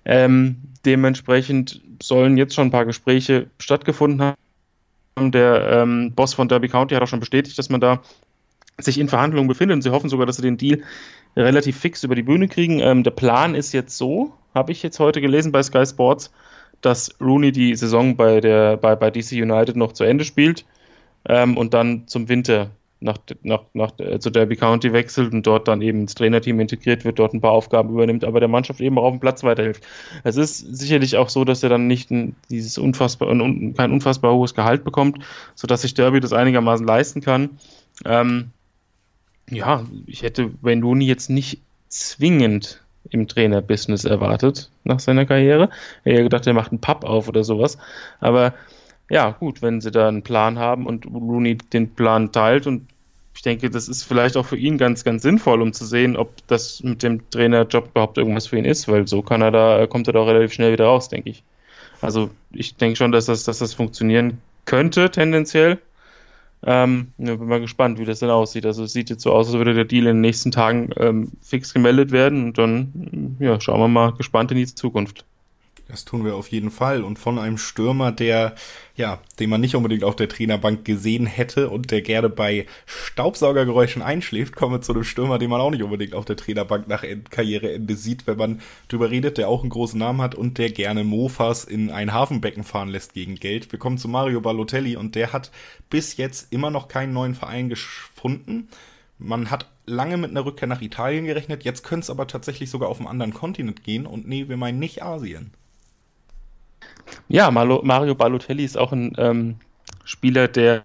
Ähm, 0.06 0.58
dementsprechend 0.86 1.82
sollen 2.02 2.38
jetzt 2.38 2.56
schon 2.56 2.68
ein 2.68 2.72
paar 2.72 2.86
Gespräche 2.86 3.48
stattgefunden 3.60 4.22
haben. 4.22 5.32
Der 5.32 5.84
ähm, 5.84 6.14
Boss 6.16 6.34
von 6.34 6.48
Derby 6.48 6.70
County 6.70 6.96
hat 6.96 7.04
auch 7.04 7.08
schon 7.08 7.20
bestätigt, 7.20 7.58
dass 7.60 7.70
man 7.70 7.82
da 7.82 8.02
sich 8.80 9.00
in 9.00 9.10
Verhandlungen 9.10 9.48
befindet 9.48 9.76
und 9.76 9.82
sie 9.82 9.92
hoffen 9.92 10.10
sogar, 10.10 10.26
dass 10.26 10.38
sie 10.38 10.42
den 10.42 10.58
Deal 10.58 10.82
relativ 11.36 11.78
fix 11.78 12.04
über 12.04 12.16
die 12.16 12.24
Bühne 12.24 12.48
kriegen. 12.48 12.80
Ähm, 12.80 13.04
der 13.04 13.12
Plan 13.12 13.56
ist 13.56 13.74
jetzt 13.74 13.98
so, 13.98 14.34
habe 14.54 14.72
ich 14.72 14.84
jetzt 14.84 15.00
heute 15.00 15.22
gelesen 15.22 15.52
bei 15.52 15.64
Sky 15.64 15.86
Sports, 15.86 16.32
dass 16.82 17.16
Rooney 17.22 17.52
die 17.52 17.76
Saison 17.76 18.16
bei, 18.16 18.42
der, 18.42 18.78
bei, 18.78 18.96
bei 18.96 19.12
DC 19.12 19.34
United 19.34 19.76
noch 19.76 19.94
zu 19.94 20.04
Ende 20.04 20.26
spielt 20.26 20.66
ähm, 21.28 21.58
und 21.58 21.74
dann 21.74 22.08
zum 22.08 22.28
Winter 22.28 22.72
nach, 23.02 23.18
nach, 23.42 23.64
nach, 23.74 23.92
äh, 24.00 24.20
zu 24.20 24.30
Derby 24.30 24.56
County 24.56 24.94
wechselt 24.94 25.34
und 25.34 25.46
dort 25.46 25.68
dann 25.68 25.82
eben 25.82 26.02
ins 26.02 26.16
Trainerteam 26.16 26.60
integriert 26.60 27.04
wird, 27.04 27.18
dort 27.18 27.34
ein 27.34 27.42
paar 27.42 27.52
Aufgaben 27.52 27.90
übernimmt, 27.90 28.24
aber 28.24 28.40
der 28.40 28.50
Mannschaft 28.50 28.80
eben 28.80 28.98
auch 29.00 29.06
auf 29.06 29.14
dem 29.14 29.20
Platz 29.20 29.44
weiterhilft. 29.44 29.86
Es 30.24 30.38
ist 30.38 30.60
sicherlich 30.78 31.18
auch 31.18 31.30
so, 31.30 31.44
dass 31.44 31.64
er 31.64 31.70
dann 31.70 31.88
nicht 31.88 32.12
ein, 32.12 32.36
dieses 32.50 32.78
unfassbar, 32.78 33.30
ein, 33.30 33.74
kein 33.76 33.92
unfassbar 33.92 34.34
hohes 34.34 34.54
Gehalt 34.54 34.84
bekommt, 34.84 35.24
sodass 35.56 35.82
sich 35.82 35.96
Derby 35.96 36.20
das 36.20 36.32
einigermaßen 36.32 36.86
leisten 36.86 37.22
kann. 37.22 37.58
Ähm, 38.06 38.52
ja, 39.52 39.86
ich 40.08 40.24
hätte 40.24 40.52
Rooney 40.64 41.06
jetzt 41.06 41.30
nicht 41.30 41.62
zwingend 41.90 42.82
im 43.10 43.28
Trainerbusiness 43.28 44.06
erwartet 44.06 44.70
nach 44.84 45.00
seiner 45.00 45.26
Karriere. 45.26 45.70
Ich 46.04 46.14
hätte 46.14 46.24
gedacht, 46.24 46.48
er 46.48 46.54
macht 46.54 46.72
einen 46.72 46.82
Pub 46.82 47.04
auf 47.04 47.28
oder 47.28 47.44
sowas. 47.44 47.78
Aber 48.20 48.54
ja, 49.10 49.32
gut, 49.32 49.62
wenn 49.62 49.82
sie 49.82 49.92
da 49.92 50.08
einen 50.08 50.24
Plan 50.24 50.58
haben 50.58 50.86
und 50.86 51.06
Rooney 51.06 51.58
den 51.58 51.94
Plan 51.94 52.32
teilt 52.32 52.68
und 52.68 52.88
ich 53.34 53.42
denke, 53.42 53.70
das 53.70 53.88
ist 53.88 54.04
vielleicht 54.04 54.38
auch 54.38 54.46
für 54.46 54.58
ihn 54.58 54.78
ganz, 54.78 55.04
ganz 55.04 55.24
sinnvoll, 55.24 55.62
um 55.62 55.74
zu 55.74 55.86
sehen, 55.86 56.18
ob 56.18 56.36
das 56.48 56.84
mit 56.84 57.02
dem 57.02 57.30
Trainerjob 57.30 57.90
überhaupt 57.90 58.18
irgendwas 58.18 58.48
für 58.48 58.58
ihn 58.58 58.66
ist, 58.66 58.88
weil 58.88 59.08
so 59.08 59.22
kann 59.22 59.42
er 59.42 59.52
da, 59.52 59.88
kommt 59.88 60.08
er 60.08 60.14
da 60.14 60.20
auch 60.20 60.28
relativ 60.28 60.54
schnell 60.54 60.74
wieder 60.74 60.86
raus, 60.86 61.10
denke 61.10 61.30
ich. 61.30 61.44
Also 62.02 62.30
ich 62.52 62.76
denke 62.76 62.98
schon, 62.98 63.12
dass 63.12 63.26
das, 63.26 63.44
dass 63.44 63.60
das 63.60 63.74
funktionieren 63.74 64.40
könnte, 64.66 65.10
tendenziell. 65.12 65.80
Ähm, 66.64 67.14
bin 67.18 67.48
mal 67.48 67.60
gespannt, 67.60 67.98
wie 67.98 68.06
das 68.06 68.20
denn 68.20 68.30
aussieht. 68.30 68.66
Also 68.66 68.84
es 68.84 68.94
sieht 68.94 69.10
jetzt 69.10 69.24
so 69.24 69.32
aus, 69.32 69.48
als 69.48 69.58
würde 69.58 69.74
der 69.74 69.86
Deal 69.86 70.06
in 70.06 70.18
den 70.18 70.22
nächsten 70.22 70.52
Tagen 70.52 70.90
ähm, 70.98 71.32
fix 71.42 71.74
gemeldet 71.74 72.12
werden 72.12 72.46
und 72.46 72.58
dann 72.58 73.38
ja, 73.40 73.60
schauen 73.60 73.80
wir 73.80 73.88
mal 73.88 74.14
gespannt 74.14 74.52
in 74.52 74.58
die 74.58 74.68
Zukunft. 74.68 75.26
Das 75.92 76.06
tun 76.06 76.24
wir 76.24 76.36
auf 76.36 76.48
jeden 76.48 76.72
Fall. 76.72 77.04
Und 77.04 77.20
von 77.20 77.38
einem 77.38 77.58
Stürmer, 77.58 78.14
der, 78.14 78.56
ja, 78.96 79.20
den 79.42 79.50
man 79.50 79.60
nicht 79.60 79.76
unbedingt 79.76 80.06
auf 80.06 80.16
der 80.16 80.30
Trainerbank 80.30 80.86
gesehen 80.86 81.26
hätte 81.26 81.70
und 81.70 81.92
der 81.92 82.02
gerne 82.02 82.30
bei 82.30 82.66
Staubsaugergeräuschen 82.86 84.02
einschläft, 84.02 84.56
kommen 84.56 84.76
wir 84.76 84.82
zu 84.82 84.94
einem 84.94 85.04
Stürmer, 85.04 85.38
den 85.38 85.50
man 85.50 85.60
auch 85.60 85.70
nicht 85.70 85.84
unbedingt 85.84 86.16
auf 86.16 86.24
der 86.24 86.38
Trainerbank 86.38 86.88
nach 86.88 87.04
Karriereende 87.30 87.96
sieht, 87.96 88.26
wenn 88.26 88.38
man 88.38 88.62
drüber 88.88 89.12
redet, 89.12 89.38
der 89.38 89.50
auch 89.50 89.64
einen 89.64 89.70
großen 89.70 90.00
Namen 90.00 90.22
hat 90.22 90.34
und 90.34 90.58
der 90.58 90.72
gerne 90.72 91.04
Mofas 91.04 91.66
in 91.66 91.90
ein 91.90 92.14
Hafenbecken 92.14 92.64
fahren 92.64 92.88
lässt 92.88 93.14
gegen 93.14 93.36
Geld. 93.36 93.70
Wir 93.74 93.80
kommen 93.80 93.98
zu 93.98 94.08
Mario 94.08 94.40
Balotelli 94.40 94.96
und 94.96 95.16
der 95.16 95.34
hat 95.34 95.52
bis 95.90 96.16
jetzt 96.16 96.54
immer 96.54 96.72
noch 96.72 96.88
keinen 96.88 97.12
neuen 97.12 97.36
Verein 97.36 97.68
gefunden. 97.68 98.70
Man 99.18 99.52
hat 99.52 99.68
lange 99.86 100.16
mit 100.16 100.32
einer 100.32 100.46
Rückkehr 100.46 100.70
nach 100.70 100.82
Italien 100.82 101.26
gerechnet, 101.26 101.64
jetzt 101.66 101.84
könnte 101.84 102.06
es 102.06 102.10
aber 102.10 102.28
tatsächlich 102.28 102.70
sogar 102.70 102.88
auf 102.88 103.00
einen 103.00 103.10
anderen 103.10 103.34
Kontinent 103.34 103.84
gehen 103.84 104.06
und 104.06 104.26
nee, 104.26 104.48
wir 104.48 104.56
meinen 104.56 104.80
nicht 104.80 105.04
Asien. 105.04 105.52
Ja, 107.32 107.50
Mario 107.50 108.14
Balotelli 108.14 108.66
ist 108.66 108.78
auch 108.78 108.92
ein 108.92 109.14
ähm, 109.18 109.56
Spieler, 110.04 110.50
der 110.50 110.84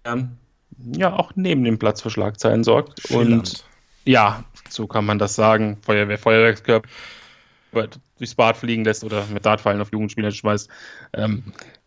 ja 0.95 1.13
auch 1.13 1.33
neben 1.35 1.65
dem 1.65 1.77
Platz 1.77 2.01
für 2.01 2.09
Schlagzeilen 2.09 2.63
sorgt. 2.63 3.01
Schillernd. 3.05 3.31
Und 3.31 3.65
ja, 4.05 4.45
so 4.69 4.87
kann 4.87 5.05
man 5.05 5.19
das 5.19 5.35
sagen. 5.35 5.77
Feuerwehr, 5.81 6.17
Feuerwerkskörper 6.17 6.87
durchs 8.17 8.35
Bad 8.35 8.55
fliegen 8.55 8.85
lässt 8.85 9.03
oder 9.03 9.25
mit 9.31 9.45
Dartfallen 9.45 9.81
auf 9.81 9.91
Jugendspieler 9.91 10.31
schmeißt. 10.31 10.69
Ähm, 11.13 11.43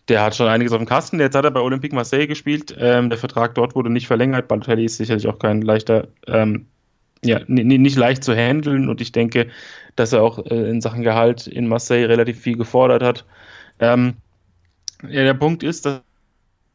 der 0.08 0.22
hat 0.22 0.36
schon 0.36 0.46
einiges 0.46 0.72
auf 0.72 0.78
dem 0.78 0.86
Kasten. 0.86 1.18
Jetzt 1.20 1.34
hat 1.34 1.44
er 1.44 1.50
bei 1.50 1.60
Olympique 1.60 1.94
Marseille 1.94 2.26
gespielt. 2.26 2.76
Ähm, 2.78 3.08
der 3.08 3.18
Vertrag 3.18 3.54
dort 3.54 3.74
wurde 3.74 3.88
nicht 3.88 4.06
verlängert. 4.06 4.46
Balotelli 4.46 4.84
ist 4.84 4.98
sicherlich 4.98 5.26
auch 5.26 5.38
kein 5.38 5.62
leichter, 5.62 6.08
ähm, 6.26 6.66
ja, 7.24 7.40
nicht 7.46 7.96
leicht 7.96 8.22
zu 8.22 8.36
handeln. 8.36 8.90
Und 8.90 9.00
ich 9.00 9.12
denke, 9.12 9.48
dass 9.96 10.12
er 10.12 10.22
auch 10.22 10.38
äh, 10.38 10.70
in 10.70 10.82
Sachen 10.82 11.02
Gehalt 11.02 11.46
in 11.46 11.66
Marseille 11.66 12.08
relativ 12.08 12.40
viel 12.40 12.58
gefordert 12.58 13.02
hat. 13.02 13.24
Ähm, 13.78 14.16
ja, 15.08 15.24
der 15.24 15.34
Punkt 15.34 15.62
ist, 15.62 15.86
dass 15.86 16.02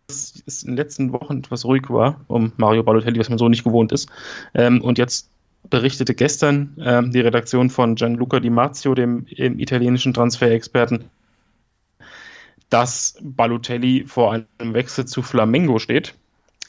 es 0.08 0.64
in 0.64 0.72
den 0.72 0.78
letzten 0.78 1.14
Wochen 1.14 1.40
etwas 1.40 1.66
ruhig 1.66 1.90
war 1.90 2.22
um 2.28 2.52
Mario 2.58 2.84
Balotelli, 2.84 3.20
was 3.20 3.30
man 3.30 3.38
so 3.38 3.50
nicht 3.50 3.64
gewohnt 3.64 3.92
ist. 3.92 4.10
Ähm, 4.54 4.82
und 4.82 4.98
jetzt 4.98 5.30
berichtete 5.70 6.14
gestern 6.14 6.76
ähm, 6.80 7.12
die 7.12 7.22
Redaktion 7.22 7.70
von 7.70 7.96
Gianluca 7.96 8.40
Di 8.40 8.50
Marzio, 8.50 8.94
dem, 8.94 9.26
dem 9.26 9.60
italienischen 9.60 10.14
Transferexperten, 10.14 11.06
dass 12.70 13.18
Balotelli 13.22 14.06
vor 14.08 14.34
einem 14.34 14.74
Wechsel 14.74 15.06
zu 15.06 15.22
Flamengo 15.22 15.80
steht. 15.80 16.14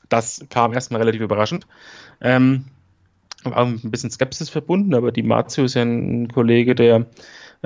Das 0.09 0.45
kam 0.51 0.73
erstmal 0.73 1.01
relativ 1.01 1.21
überraschend. 1.21 1.67
Ähm, 2.21 2.67
war 3.45 3.65
ein 3.65 3.91
bisschen 3.91 4.11
Skepsis 4.11 4.49
verbunden, 4.49 4.95
aber 4.95 5.13
Di 5.13 5.23
Marzio 5.23 5.65
ist 5.65 5.75
ja 5.75 5.83
ein 5.83 6.29
Kollege, 6.29 6.75
der 6.75 7.07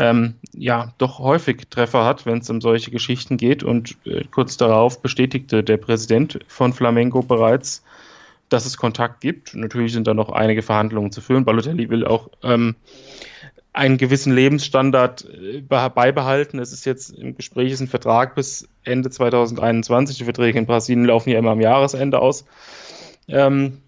ähm, 0.01 0.37
ja 0.55 0.95
doch 0.97 1.19
häufig 1.19 1.69
Treffer 1.69 2.07
hat, 2.07 2.25
wenn 2.25 2.39
es 2.39 2.49
um 2.49 2.63
solche 2.63 2.91
Geschichten 2.91 3.37
geht. 3.37 3.63
Und 3.63 3.97
äh, 4.07 4.25
kurz 4.31 4.57
darauf 4.57 5.03
bestätigte 5.03 5.63
der 5.63 5.77
Präsident 5.77 6.41
von 6.49 6.73
Flamengo 6.73 7.23
bereits, 7.23 7.85
dass 8.49 8.65
es 8.65 8.79
Kontakt 8.79 9.21
gibt. 9.21 9.55
Natürlich 9.55 9.93
sind 9.93 10.07
da 10.07 10.15
noch 10.15 10.31
einige 10.31 10.63
Verhandlungen 10.63 11.13
zu 11.13 11.21
führen. 11.21 11.45
Balotelli 11.45 11.91
will 11.91 12.07
auch 12.07 12.31
ähm, 12.43 12.77
einen 13.75 13.99
gewissen 13.99 14.35
Lebensstandard 14.35 15.29
äh, 15.29 15.61
beibehalten. 15.61 16.59
Es 16.59 16.73
ist 16.73 16.87
jetzt 16.87 17.11
im 17.11 17.37
Gespräch 17.37 17.71
ist 17.71 17.81
ein 17.81 17.87
Vertrag 17.87 18.35
bis 18.35 18.67
Ende 18.85 19.11
2021. 19.11 20.17
Die 20.17 20.25
Verträge 20.25 20.59
in 20.59 20.65
Brasilien 20.65 21.05
laufen 21.05 21.29
ja 21.29 21.39
immer 21.39 21.51
am 21.51 21.61
Jahresende 21.61 22.21
aus. 22.21 22.47
Ähm, 23.29 23.83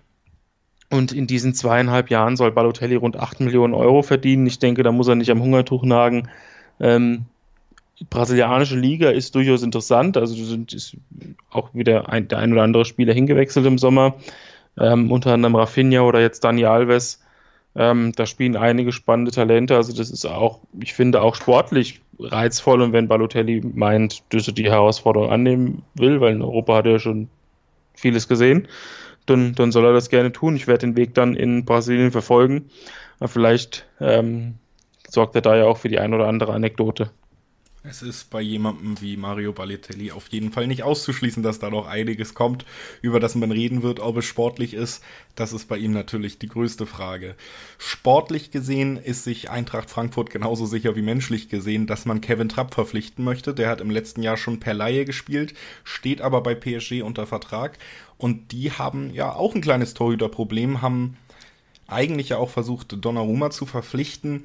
und 0.92 1.12
in 1.12 1.26
diesen 1.26 1.54
zweieinhalb 1.54 2.10
Jahren 2.10 2.36
soll 2.36 2.52
Balotelli 2.52 2.96
rund 2.96 3.18
8 3.18 3.40
Millionen 3.40 3.72
Euro 3.72 4.02
verdienen. 4.02 4.46
Ich 4.46 4.58
denke, 4.58 4.82
da 4.82 4.92
muss 4.92 5.08
er 5.08 5.14
nicht 5.14 5.30
am 5.30 5.40
Hungertuch 5.40 5.84
nagen. 5.84 6.28
Ähm, 6.80 7.24
die 7.98 8.04
brasilianische 8.04 8.76
Liga 8.76 9.08
ist 9.08 9.34
durchaus 9.34 9.62
interessant. 9.62 10.18
Also 10.18 10.34
sind 10.44 10.74
ist 10.74 10.98
auch 11.50 11.72
wieder 11.72 12.10
ein, 12.10 12.28
der 12.28 12.40
ein 12.40 12.52
oder 12.52 12.62
andere 12.62 12.84
Spieler 12.84 13.14
hingewechselt 13.14 13.64
im 13.64 13.78
Sommer. 13.78 14.16
Ähm, 14.78 15.10
unter 15.10 15.32
anderem 15.32 15.56
Rafinha 15.56 16.02
oder 16.02 16.20
jetzt 16.20 16.44
Dani 16.44 16.66
Alves. 16.66 17.22
Ähm, 17.74 18.12
da 18.14 18.26
spielen 18.26 18.56
einige 18.56 18.92
spannende 18.92 19.30
Talente. 19.30 19.76
Also 19.76 19.94
das 19.94 20.10
ist 20.10 20.26
auch, 20.26 20.60
ich 20.78 20.92
finde, 20.92 21.22
auch 21.22 21.36
sportlich 21.36 22.02
reizvoll. 22.18 22.82
Und 22.82 22.92
wenn 22.92 23.08
Balotelli 23.08 23.62
meint, 23.62 24.24
dass 24.28 24.46
er 24.46 24.52
die 24.52 24.70
Herausforderung 24.70 25.30
annehmen 25.30 25.84
will, 25.94 26.20
weil 26.20 26.34
in 26.34 26.42
Europa 26.42 26.76
hat 26.76 26.86
er 26.86 26.98
schon 26.98 27.30
vieles 27.94 28.28
gesehen, 28.28 28.68
dann, 29.26 29.54
dann 29.54 29.72
soll 29.72 29.84
er 29.84 29.92
das 29.92 30.08
gerne 30.08 30.32
tun. 30.32 30.56
Ich 30.56 30.66
werde 30.66 30.86
den 30.86 30.96
Weg 30.96 31.14
dann 31.14 31.34
in 31.34 31.64
Brasilien 31.64 32.10
verfolgen. 32.10 32.70
Vielleicht 33.24 33.86
ähm, 34.00 34.54
sorgt 35.08 35.34
er 35.36 35.42
da 35.42 35.56
ja 35.56 35.64
auch 35.64 35.78
für 35.78 35.88
die 35.88 35.98
ein 35.98 36.14
oder 36.14 36.26
andere 36.26 36.52
Anekdote. 36.52 37.10
Es 37.84 38.00
ist 38.00 38.30
bei 38.30 38.40
jemandem 38.40 39.00
wie 39.00 39.16
Mario 39.16 39.52
Balotelli 39.52 40.12
auf 40.12 40.28
jeden 40.28 40.52
Fall 40.52 40.68
nicht 40.68 40.84
auszuschließen, 40.84 41.42
dass 41.42 41.58
da 41.58 41.68
noch 41.68 41.88
einiges 41.88 42.32
kommt, 42.32 42.64
über 43.00 43.18
das 43.18 43.34
man 43.34 43.50
reden 43.50 43.82
wird, 43.82 43.98
ob 43.98 44.18
es 44.18 44.24
sportlich 44.24 44.72
ist. 44.72 45.02
Das 45.34 45.52
ist 45.52 45.68
bei 45.68 45.78
ihm 45.78 45.90
natürlich 45.90 46.38
die 46.38 46.48
größte 46.48 46.86
Frage. 46.86 47.34
Sportlich 47.78 48.52
gesehen 48.52 48.98
ist 48.98 49.24
sich 49.24 49.50
Eintracht 49.50 49.90
Frankfurt 49.90 50.30
genauso 50.30 50.64
sicher 50.64 50.94
wie 50.94 51.02
menschlich 51.02 51.48
gesehen, 51.48 51.88
dass 51.88 52.04
man 52.04 52.20
Kevin 52.20 52.48
Trapp 52.48 52.72
verpflichten 52.72 53.24
möchte. 53.24 53.52
Der 53.52 53.68
hat 53.68 53.80
im 53.80 53.90
letzten 53.90 54.22
Jahr 54.22 54.36
schon 54.36 54.60
per 54.60 54.74
Laie 54.74 55.04
gespielt, 55.04 55.52
steht 55.82 56.20
aber 56.20 56.40
bei 56.40 56.54
PSG 56.54 57.02
unter 57.02 57.26
Vertrag. 57.26 57.78
Und 58.16 58.52
die 58.52 58.70
haben 58.70 59.12
ja 59.12 59.34
auch 59.34 59.56
ein 59.56 59.60
kleines 59.60 59.94
Torhüterproblem, 59.94 60.82
haben 60.82 61.16
eigentlich 61.88 62.28
ja 62.28 62.36
auch 62.36 62.50
versucht, 62.50 63.04
Donnarumma 63.04 63.50
zu 63.50 63.66
verpflichten. 63.66 64.44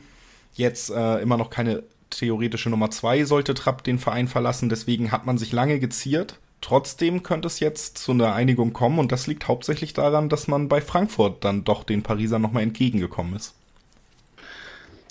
Jetzt 0.56 0.90
äh, 0.90 1.20
immer 1.20 1.38
noch 1.38 1.52
keine 1.52 1.84
theoretische 2.18 2.70
Nummer 2.70 2.90
zwei 2.90 3.24
sollte 3.24 3.54
Trapp 3.54 3.84
den 3.84 4.00
Verein 4.00 4.28
verlassen. 4.28 4.70
Deswegen 4.70 5.12
hat 5.12 5.26
man 5.26 5.38
sich 5.38 5.52
lange 5.52 5.80
geziert. 5.80 6.40
Trotzdem 6.62 7.22
könnte 7.22 7.48
es 7.48 7.60
jetzt 7.60 8.00
zu 8.00 8.12
einer 8.12 8.34
Einigung 8.34 8.74
kommen 8.74 8.98
und 8.98 9.12
das 9.12 9.28
liegt 9.28 9.48
hauptsächlich 9.48 9.94
daran, 9.94 10.28
dass 10.28 10.48
man 10.48 10.68
bei 10.68 10.82
Frankfurt 10.82 11.44
dann 11.44 11.64
doch 11.64 11.84
den 11.84 12.02
Parisern 12.02 12.42
nochmal 12.42 12.64
entgegengekommen 12.64 13.36
ist. 13.36 13.54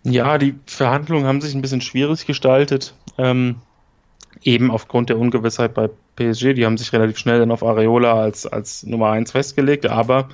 Ja, 0.03 0.39
die 0.39 0.55
Verhandlungen 0.67 1.27
haben 1.27 1.41
sich 1.41 1.55
ein 1.55 1.63
bisschen 1.63 1.81
schwierig 1.81 2.27
gestaltet. 2.27 2.95
Ähm, 3.19 3.57
eben 4.43 4.71
aufgrund 4.71 5.09
der 5.09 5.19
Ungewissheit 5.19 5.75
bei 5.75 5.89
PSG. 6.17 6.55
Die 6.55 6.65
haben 6.65 6.79
sich 6.79 6.93
relativ 6.93 7.19
schnell 7.19 7.39
dann 7.39 7.51
auf 7.51 7.63
Areola 7.63 8.15
als, 8.15 8.47
als 8.47 8.83
Nummer 8.83 9.11
1 9.11 9.33
festgelegt, 9.33 9.87
aber 9.87 10.29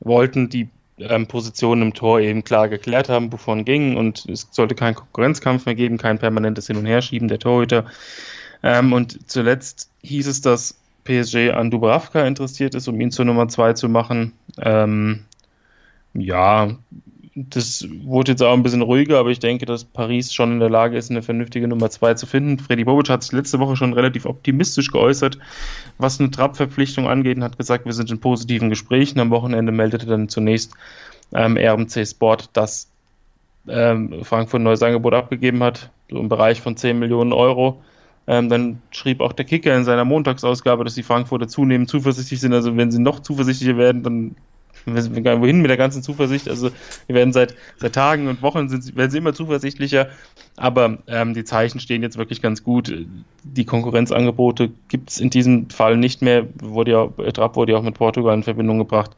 wollten 0.00 0.48
die 0.48 0.68
ähm, 0.98 1.26
Positionen 1.26 1.82
im 1.82 1.94
Tor 1.94 2.20
eben 2.20 2.44
klar 2.44 2.68
geklärt 2.68 3.08
haben, 3.08 3.32
wovon 3.32 3.64
ging 3.64 3.96
und 3.96 4.26
es 4.26 4.48
sollte 4.50 4.74
keinen 4.74 4.94
Konkurrenzkampf 4.94 5.66
mehr 5.66 5.74
geben, 5.74 5.98
kein 5.98 6.18
permanentes 6.18 6.66
Hin- 6.66 6.76
und 6.76 6.86
Herschieben 6.86 7.28
der 7.28 7.38
Torhüter. 7.38 7.86
Ähm, 8.62 8.92
und 8.92 9.30
zuletzt 9.30 9.90
hieß 10.02 10.26
es, 10.26 10.40
dass 10.40 10.78
PSG 11.04 11.52
an 11.52 11.70
Dubravka 11.70 12.26
interessiert 12.26 12.74
ist, 12.74 12.88
um 12.88 13.00
ihn 13.00 13.10
zur 13.10 13.24
Nummer 13.24 13.48
2 13.48 13.74
zu 13.74 13.88
machen. 13.88 14.32
Ähm, 14.58 15.24
ja, 16.14 16.76
das 17.38 17.86
wurde 18.02 18.32
jetzt 18.32 18.42
auch 18.42 18.54
ein 18.54 18.62
bisschen 18.62 18.80
ruhiger, 18.80 19.18
aber 19.18 19.28
ich 19.28 19.40
denke, 19.40 19.66
dass 19.66 19.84
Paris 19.84 20.32
schon 20.32 20.52
in 20.52 20.58
der 20.58 20.70
Lage 20.70 20.96
ist, 20.96 21.10
eine 21.10 21.22
vernünftige 21.22 21.68
Nummer 21.68 21.90
2 21.90 22.14
zu 22.14 22.26
finden. 22.26 22.58
Freddy 22.58 22.84
Bobic 22.84 23.10
hat 23.10 23.22
sich 23.22 23.32
letzte 23.32 23.58
Woche 23.58 23.76
schon 23.76 23.92
relativ 23.92 24.24
optimistisch 24.24 24.90
geäußert, 24.90 25.38
was 25.98 26.18
eine 26.18 26.30
Trapp-Verpflichtung 26.30 27.06
angeht 27.06 27.36
und 27.36 27.44
hat 27.44 27.58
gesagt, 27.58 27.84
wir 27.84 27.92
sind 27.92 28.10
in 28.10 28.20
positiven 28.20 28.70
Gesprächen. 28.70 29.20
Am 29.20 29.28
Wochenende 29.28 29.70
meldete 29.70 30.06
dann 30.06 30.30
zunächst 30.30 30.72
ähm, 31.34 31.58
RMC 31.58 32.08
Sport, 32.08 32.48
dass 32.54 32.88
ähm, 33.68 34.24
Frankfurt 34.24 34.60
ein 34.60 34.64
neues 34.64 34.82
Angebot 34.82 35.12
abgegeben 35.12 35.62
hat, 35.62 35.90
so 36.10 36.18
im 36.18 36.30
Bereich 36.30 36.62
von 36.62 36.78
10 36.78 36.98
Millionen 36.98 37.34
Euro. 37.34 37.82
Ähm, 38.26 38.48
dann 38.48 38.80
schrieb 38.90 39.20
auch 39.20 39.34
der 39.34 39.44
Kicker 39.44 39.76
in 39.76 39.84
seiner 39.84 40.06
Montagsausgabe, 40.06 40.84
dass 40.84 40.94
die 40.94 41.02
Frankfurter 41.02 41.48
zunehmend 41.48 41.90
zuversichtlich 41.90 42.40
sind. 42.40 42.54
Also 42.54 42.74
wenn 42.78 42.90
sie 42.90 42.98
noch 42.98 43.20
zuversichtlicher 43.20 43.76
werden, 43.76 44.02
dann 44.02 44.36
wir 44.86 45.22
gehen 45.22 45.40
wohin 45.40 45.60
mit 45.60 45.68
der 45.68 45.76
ganzen 45.76 46.02
Zuversicht. 46.02 46.48
Also 46.48 46.70
wir 47.06 47.16
werden 47.16 47.32
seit, 47.32 47.54
seit 47.76 47.94
Tagen 47.94 48.28
und 48.28 48.40
Wochen 48.42 48.68
sind, 48.68 48.96
werden 48.96 49.10
sie 49.10 49.18
immer 49.18 49.34
zuversichtlicher. 49.34 50.08
Aber 50.56 50.98
ähm, 51.06 51.34
die 51.34 51.44
Zeichen 51.44 51.80
stehen 51.80 52.02
jetzt 52.02 52.16
wirklich 52.16 52.40
ganz 52.40 52.62
gut. 52.62 52.92
Die 53.42 53.64
Konkurrenzangebote 53.64 54.70
gibt 54.88 55.10
es 55.10 55.20
in 55.20 55.30
diesem 55.30 55.68
Fall 55.70 55.96
nicht 55.96 56.22
mehr. 56.22 56.46
Wurde 56.60 56.92
ja, 56.92 57.30
Trapp 57.32 57.56
wurde 57.56 57.72
ja 57.72 57.78
auch 57.78 57.82
mit 57.82 57.94
Portugal 57.94 58.34
in 58.34 58.42
Verbindung 58.42 58.78
gebracht. 58.78 59.10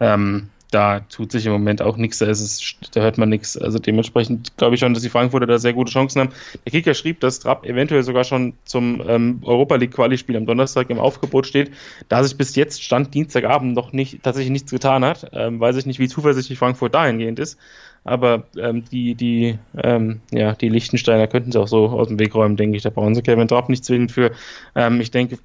Ähm, 0.00 0.48
da 0.74 1.00
tut 1.00 1.30
sich 1.30 1.46
im 1.46 1.52
Moment 1.52 1.80
auch 1.80 1.96
nichts, 1.96 2.18
da, 2.18 2.26
da 2.26 3.00
hört 3.00 3.16
man 3.16 3.28
nichts. 3.28 3.56
Also 3.56 3.78
dementsprechend 3.78 4.56
glaube 4.56 4.74
ich 4.74 4.80
schon, 4.80 4.92
dass 4.92 5.04
die 5.04 5.08
Frankfurter 5.08 5.46
da 5.46 5.58
sehr 5.58 5.72
gute 5.72 5.92
Chancen 5.92 6.20
haben. 6.20 6.30
Der 6.64 6.72
Kicker 6.72 6.94
schrieb, 6.94 7.20
dass 7.20 7.40
Trapp 7.40 7.64
eventuell 7.64 8.02
sogar 8.02 8.24
schon 8.24 8.54
zum 8.64 9.00
ähm, 9.06 9.40
Europa 9.44 9.76
League 9.76 9.92
Quali-Spiel 9.92 10.36
am 10.36 10.46
Donnerstag 10.46 10.90
im 10.90 10.98
Aufgebot 10.98 11.46
steht. 11.46 11.70
Da 12.08 12.24
sich 12.24 12.36
bis 12.36 12.56
jetzt 12.56 12.82
Stand 12.82 13.14
Dienstagabend 13.14 13.74
noch 13.74 13.92
nicht 13.92 14.22
tatsächlich 14.24 14.50
nichts 14.50 14.70
getan 14.70 15.04
hat, 15.04 15.30
ähm, 15.32 15.60
weiß 15.60 15.76
ich 15.76 15.86
nicht, 15.86 16.00
wie 16.00 16.08
zuversichtlich 16.08 16.58
Frankfurt 16.58 16.94
dahingehend 16.94 17.38
ist. 17.38 17.58
Aber 18.02 18.44
ähm, 18.58 18.84
die, 18.90 19.14
die, 19.14 19.58
ähm, 19.82 20.20
ja, 20.30 20.54
die 20.54 20.68
Lichtensteiner 20.68 21.26
könnten 21.26 21.52
sie 21.52 21.60
auch 21.60 21.68
so 21.68 21.86
aus 21.86 22.08
dem 22.08 22.18
Weg 22.18 22.34
räumen, 22.34 22.56
denke 22.56 22.76
ich. 22.76 22.82
Da 22.82 22.90
brauchen 22.90 23.14
sie 23.14 23.22
Kevin 23.22 23.48
Trapp 23.48 23.68
nicht 23.68 23.84
zwingend 23.84 24.12
für. 24.12 24.32
Ähm, 24.74 25.00
ich 25.00 25.10
denke, 25.10 25.38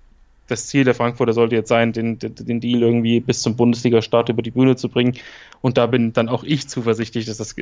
das 0.50 0.68
Ziel 0.68 0.84
der 0.84 0.96
Frankfurter 0.96 1.34
sollte 1.34 1.56
jetzt 1.56 1.70
sein, 1.70 1.94
den, 1.94 2.18
den 2.20 2.60
Deal 2.60 2.82
irgendwie 2.82 3.20
bis 3.20 3.42
zum 3.42 3.56
Bundesliga-Start 3.56 4.30
über 4.30 4.42
die 4.42 4.52
Bühne 4.52 4.76
zu 4.76 4.90
bringen. 4.90 5.16
Und 5.62 5.78
da 5.78 5.86
bin 5.88 6.14
dann 6.14 6.30
auch 6.30 6.44
ich 6.44 6.68
zuversichtlich, 6.68 7.26
dass 7.26 7.38
das 7.38 7.56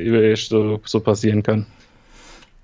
so, 0.48 0.80
so 0.84 1.00
passieren 1.00 1.42
kann. 1.42 1.66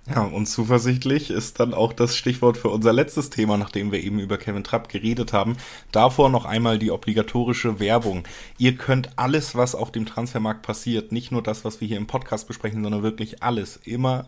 Ja, 0.06 0.22
und 0.22 0.44
zuversichtlich 0.44 1.30
ist 1.30 1.60
dann 1.60 1.72
auch 1.72 1.94
das 1.94 2.14
Stichwort 2.14 2.58
für 2.58 2.68
unser 2.68 2.92
letztes 2.92 3.30
Thema, 3.30 3.56
nachdem 3.56 3.90
wir 3.90 4.04
eben 4.04 4.18
über 4.18 4.36
Kevin 4.36 4.62
Trapp 4.62 4.90
geredet 4.90 5.32
haben. 5.32 5.56
Davor 5.92 6.28
noch 6.28 6.44
einmal 6.44 6.78
die 6.78 6.90
obligatorische 6.90 7.80
Werbung. 7.80 8.24
Ihr 8.58 8.76
könnt 8.76 9.18
alles, 9.18 9.54
was 9.54 9.74
auf 9.74 9.92
dem 9.92 10.04
Transfermarkt 10.04 10.60
passiert, 10.60 11.10
nicht 11.10 11.32
nur 11.32 11.42
das, 11.42 11.64
was 11.64 11.80
wir 11.80 11.88
hier 11.88 11.96
im 11.96 12.06
Podcast 12.06 12.46
besprechen, 12.46 12.82
sondern 12.82 13.02
wirklich 13.02 13.42
alles, 13.42 13.80
immer 13.84 14.26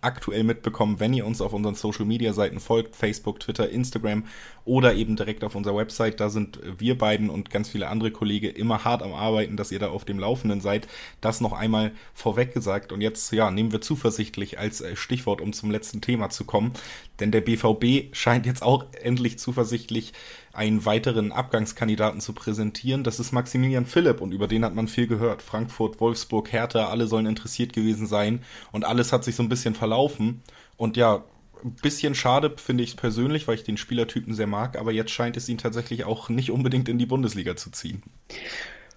aktuell 0.00 0.44
mitbekommen, 0.44 1.00
wenn 1.00 1.14
ihr 1.14 1.26
uns 1.26 1.40
auf 1.40 1.52
unseren 1.52 1.74
Social 1.74 2.04
Media 2.04 2.32
Seiten 2.32 2.60
folgt, 2.60 2.96
Facebook, 2.96 3.40
Twitter, 3.40 3.68
Instagram 3.68 4.24
oder 4.64 4.94
eben 4.94 5.16
direkt 5.16 5.44
auf 5.44 5.54
unserer 5.54 5.76
Website. 5.76 6.20
Da 6.20 6.30
sind 6.30 6.58
wir 6.78 6.96
beiden 6.96 7.30
und 7.30 7.50
ganz 7.50 7.68
viele 7.68 7.88
andere 7.88 8.10
Kollegen 8.10 8.54
immer 8.54 8.84
hart 8.84 9.02
am 9.02 9.12
Arbeiten, 9.12 9.56
dass 9.56 9.72
ihr 9.72 9.78
da 9.78 9.88
auf 9.88 10.04
dem 10.04 10.18
Laufenden 10.18 10.60
seid. 10.60 10.88
Das 11.20 11.40
noch 11.40 11.52
einmal 11.52 11.92
vorweg 12.14 12.54
gesagt. 12.54 12.92
Und 12.92 13.00
jetzt, 13.00 13.32
ja, 13.32 13.50
nehmen 13.50 13.72
wir 13.72 13.80
zuversichtlich 13.80 14.58
als 14.58 14.80
äh, 14.80 14.96
Stichwort, 14.96 15.40
um 15.40 15.52
zum 15.52 15.70
letzten 15.70 16.00
Thema 16.00 16.30
zu 16.30 16.44
kommen. 16.44 16.72
Denn 17.20 17.30
der 17.30 17.42
BVB 17.42 18.14
scheint 18.14 18.46
jetzt 18.46 18.62
auch 18.62 18.86
endlich 19.02 19.38
zuversichtlich 19.38 20.12
einen 20.54 20.84
weiteren 20.84 21.32
Abgangskandidaten 21.32 22.20
zu 22.20 22.32
präsentieren. 22.32 23.04
Das 23.04 23.20
ist 23.20 23.32
Maximilian 23.32 23.86
Philipp 23.86 24.20
und 24.20 24.32
über 24.32 24.46
den 24.46 24.64
hat 24.64 24.74
man 24.74 24.88
viel 24.88 25.06
gehört. 25.06 25.42
Frankfurt, 25.42 26.00
Wolfsburg, 26.00 26.52
Hertha, 26.52 26.88
alle 26.88 27.06
sollen 27.06 27.26
interessiert 27.26 27.72
gewesen 27.72 28.06
sein 28.06 28.42
und 28.72 28.84
alles 28.84 29.12
hat 29.12 29.24
sich 29.24 29.36
so 29.36 29.42
ein 29.42 29.48
bisschen 29.48 29.74
verlaufen. 29.74 30.42
Und 30.76 30.96
ja, 30.96 31.24
ein 31.64 31.76
bisschen 31.82 32.14
schade 32.14 32.52
finde 32.56 32.84
ich 32.84 32.90
es 32.90 32.96
persönlich, 32.96 33.48
weil 33.48 33.56
ich 33.56 33.64
den 33.64 33.76
Spielertypen 33.76 34.34
sehr 34.34 34.46
mag, 34.46 34.78
aber 34.78 34.92
jetzt 34.92 35.10
scheint 35.10 35.36
es 35.36 35.48
ihn 35.48 35.58
tatsächlich 35.58 36.04
auch 36.04 36.28
nicht 36.28 36.50
unbedingt 36.50 36.88
in 36.88 36.98
die 36.98 37.06
Bundesliga 37.06 37.56
zu 37.56 37.70
ziehen. 37.70 38.02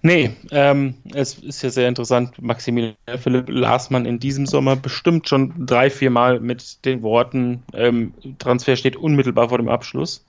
Nee, 0.03 0.31
ähm, 0.51 0.95
es 1.13 1.39
ist 1.39 1.63
ja 1.63 1.69
sehr 1.69 1.87
interessant. 1.87 2.39
Maximilian 2.41 2.95
Philipp 3.17 3.49
las 3.49 3.89
man 3.89 4.05
in 4.05 4.19
diesem 4.19 4.45
Sommer 4.45 4.75
bestimmt 4.75 5.27
schon 5.27 5.65
drei, 5.65 5.89
vier 5.89 6.11
Mal 6.11 6.39
mit 6.39 6.85
den 6.85 7.01
Worten, 7.01 7.63
ähm, 7.73 8.13
Transfer 8.37 8.75
steht 8.75 8.95
unmittelbar 8.95 9.49
vor 9.49 9.57
dem 9.57 9.69
Abschluss. 9.69 10.23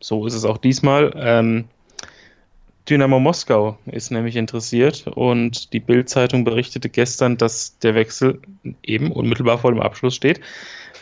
So 0.00 0.26
ist 0.26 0.34
es 0.34 0.44
auch 0.44 0.58
diesmal. 0.58 1.12
Ähm, 1.16 1.64
Dynamo 2.88 3.18
Moskau 3.18 3.78
ist 3.86 4.12
nämlich 4.12 4.36
interessiert 4.36 5.06
und 5.08 5.72
die 5.72 5.80
Bild-Zeitung 5.80 6.44
berichtete 6.44 6.88
gestern, 6.88 7.36
dass 7.36 7.78
der 7.80 7.96
Wechsel 7.96 8.40
eben 8.82 9.10
unmittelbar 9.10 9.58
vor 9.58 9.72
dem 9.72 9.80
Abschluss 9.80 10.14
steht. 10.14 10.40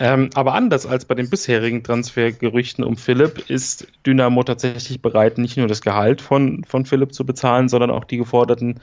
Ähm, 0.01 0.31
aber 0.35 0.55
anders 0.55 0.87
als 0.87 1.05
bei 1.05 1.15
den 1.15 1.29
bisherigen 1.29 1.85
Transfergerüchten 1.85 2.85
um 2.85 2.97
Philipp 2.97 3.51
ist 3.51 3.87
Dynamo 4.07 4.43
tatsächlich 4.43 5.03
bereit, 5.03 5.39
nicht 5.39 5.57
nur 5.57 5.69
das 5.69 5.83
Gehalt 5.83 6.21
von, 6.23 6.65
von 6.65 6.87
Philipp 6.87 7.13
zu 7.15 7.27
bezahlen, 7.27 7.69
sondern 7.69 7.91
auch 7.91 8.05
die 8.05 8.17
geforderten 8.17 8.81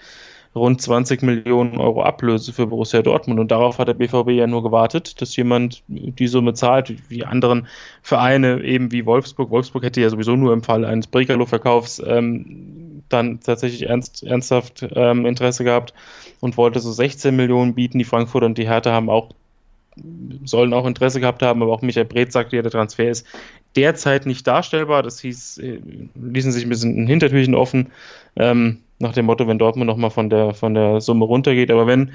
rund 0.53 0.81
20 0.81 1.21
Millionen 1.21 1.77
Euro 1.77 2.03
Ablöse 2.03 2.51
für 2.51 2.67
Borussia 2.67 3.01
Dortmund. 3.01 3.39
Und 3.39 3.51
darauf 3.51 3.79
hat 3.79 3.87
der 3.87 3.93
BVB 3.93 4.31
ja 4.31 4.47
nur 4.47 4.63
gewartet, 4.63 5.21
dass 5.21 5.35
jemand 5.35 5.83
die 5.87 6.27
Summe 6.27 6.53
zahlt, 6.53 6.93
wie 7.09 7.23
anderen 7.23 7.67
Vereine, 8.01 8.61
eben 8.63 8.91
wie 8.91 9.05
Wolfsburg. 9.05 9.49
Wolfsburg 9.49 9.83
hätte 9.83 10.01
ja 10.01 10.09
sowieso 10.09 10.35
nur 10.35 10.53
im 10.53 10.63
Fall 10.63 10.83
eines 10.83 11.07
Brekalo-Verkaufs 11.07 12.01
ähm, 12.05 13.03
dann 13.09 13.39
tatsächlich 13.39 13.87
ernst, 13.87 14.23
ernsthaft 14.23 14.85
ähm, 14.93 15.25
Interesse 15.25 15.63
gehabt 15.63 15.93
und 16.39 16.57
wollte 16.57 16.79
so 16.79 16.91
16 16.91 17.35
Millionen 17.35 17.75
bieten. 17.75 17.99
Die 17.99 18.05
Frankfurter 18.05 18.45
und 18.45 18.57
die 18.57 18.67
Hertha 18.67 18.91
haben 18.91 19.09
auch 19.09 19.29
sollen 20.45 20.73
auch 20.73 20.85
Interesse 20.85 21.19
gehabt 21.19 21.41
haben, 21.41 21.61
aber 21.61 21.73
auch 21.73 21.81
Michael 21.81 22.05
Breth 22.05 22.31
sagte 22.31 22.55
ja, 22.55 22.61
der 22.61 22.71
Transfer 22.71 23.09
ist 23.09 23.27
derzeit 23.75 24.25
nicht 24.25 24.45
darstellbar. 24.47 25.03
Das 25.03 25.19
hieß, 25.19 25.57
äh, 25.59 25.79
ließen 26.15 26.51
sich 26.51 26.63
ein 26.65 26.69
bisschen 26.69 27.03
ein 27.03 27.07
Hintertürchen 27.07 27.55
offen, 27.55 27.91
ähm, 28.35 28.79
nach 28.99 29.13
dem 29.13 29.25
Motto, 29.25 29.47
wenn 29.47 29.59
Dortmund 29.59 29.87
nochmal 29.87 30.11
von 30.11 30.29
der, 30.29 30.53
von 30.53 30.73
der 30.73 31.01
Summe 31.01 31.25
runtergeht. 31.25 31.71
Aber 31.71 31.87
wenn 31.87 32.11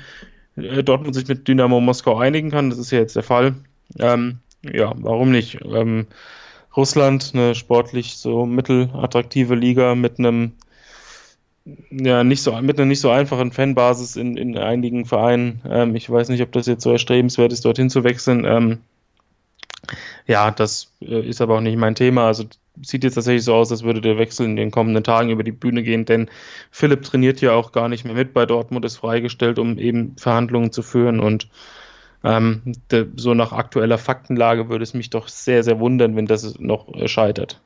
äh, 0.57 0.83
Dortmund 0.83 1.15
sich 1.15 1.29
mit 1.29 1.47
Dynamo 1.49 1.81
Moskau 1.81 2.19
einigen 2.19 2.51
kann, 2.51 2.71
das 2.71 2.79
ist 2.79 2.91
ja 2.91 2.99
jetzt 2.99 3.17
der 3.17 3.23
Fall, 3.23 3.55
ähm, 3.99 4.39
ja, 4.63 4.93
warum 4.97 5.31
nicht? 5.31 5.59
Ähm, 5.65 6.07
Russland, 6.77 7.33
eine 7.35 7.55
sportlich 7.55 8.19
so 8.19 8.45
mittelattraktive 8.45 9.55
Liga 9.55 9.95
mit 9.95 10.19
einem 10.19 10.53
ja, 11.91 12.23
nicht 12.23 12.43
so, 12.43 12.53
mit 12.61 12.79
einer 12.79 12.87
nicht 12.87 13.01
so 13.01 13.11
einfachen 13.11 13.51
Fanbasis 13.51 14.17
in, 14.17 14.37
in 14.37 14.57
einigen 14.57 15.05
Vereinen. 15.05 15.63
Ähm, 15.69 15.97
ich 15.97 16.09
weiß 16.09 16.29
nicht, 16.29 16.43
ob 16.43 16.53
das 16.53 16.67
jetzt 16.67 16.85
so 16.85 16.93
erstrebenswert 16.93 17.53
ist, 17.53 17.65
dorthin 17.65 17.91
zu 17.91 18.05
wechseln. 18.05 18.45
Ähm, 18.45 18.79
ja, 20.27 20.51
das 20.51 20.93
äh, 21.01 21.29
ist 21.29 21.41
aber 21.41 21.57
auch 21.57 21.61
nicht 21.61 21.77
mein 21.77 21.95
Thema. 21.95 22.27
Also 22.27 22.45
sieht 22.83 23.05
jetzt 23.05 23.15
tatsächlich 23.15 23.45
so 23.45 23.55
aus, 23.55 23.71
als 23.71 23.83
würde 23.83 24.01
der 24.01 24.19
Wechsel 24.19 24.47
in 24.47 24.57
den 24.57 24.71
kommenden 24.71 25.05
Tagen 25.05 25.31
über 25.31 25.43
die 25.43 25.53
Bühne 25.53 25.83
gehen, 25.83 26.05
denn 26.05 26.29
Philipp 26.71 27.03
trainiert 27.03 27.41
ja 27.41 27.53
auch 27.53 27.73
gar 27.73 27.89
nicht 27.89 28.05
mehr 28.05 28.15
mit 28.15 28.35
bei 28.35 28.45
Dortmund, 28.47 28.85
ist 28.85 28.97
freigestellt, 28.97 29.59
um 29.59 29.79
eben 29.79 30.17
Verhandlungen 30.19 30.73
zu 30.73 30.83
führen 30.83 31.21
und 31.21 31.49
ähm, 32.25 32.75
so 33.17 33.35
nach 33.35 33.53
aktueller 33.53 33.99
Faktenlage 33.99 34.69
würde 34.69 34.83
es 34.83 34.95
mich 34.95 35.11
doch 35.11 35.29
sehr, 35.29 35.63
sehr 35.63 35.79
wundern, 35.79 36.17
wenn 36.17 36.27
das 36.27 36.59
noch 36.59 36.87
scheitert. 37.07 37.61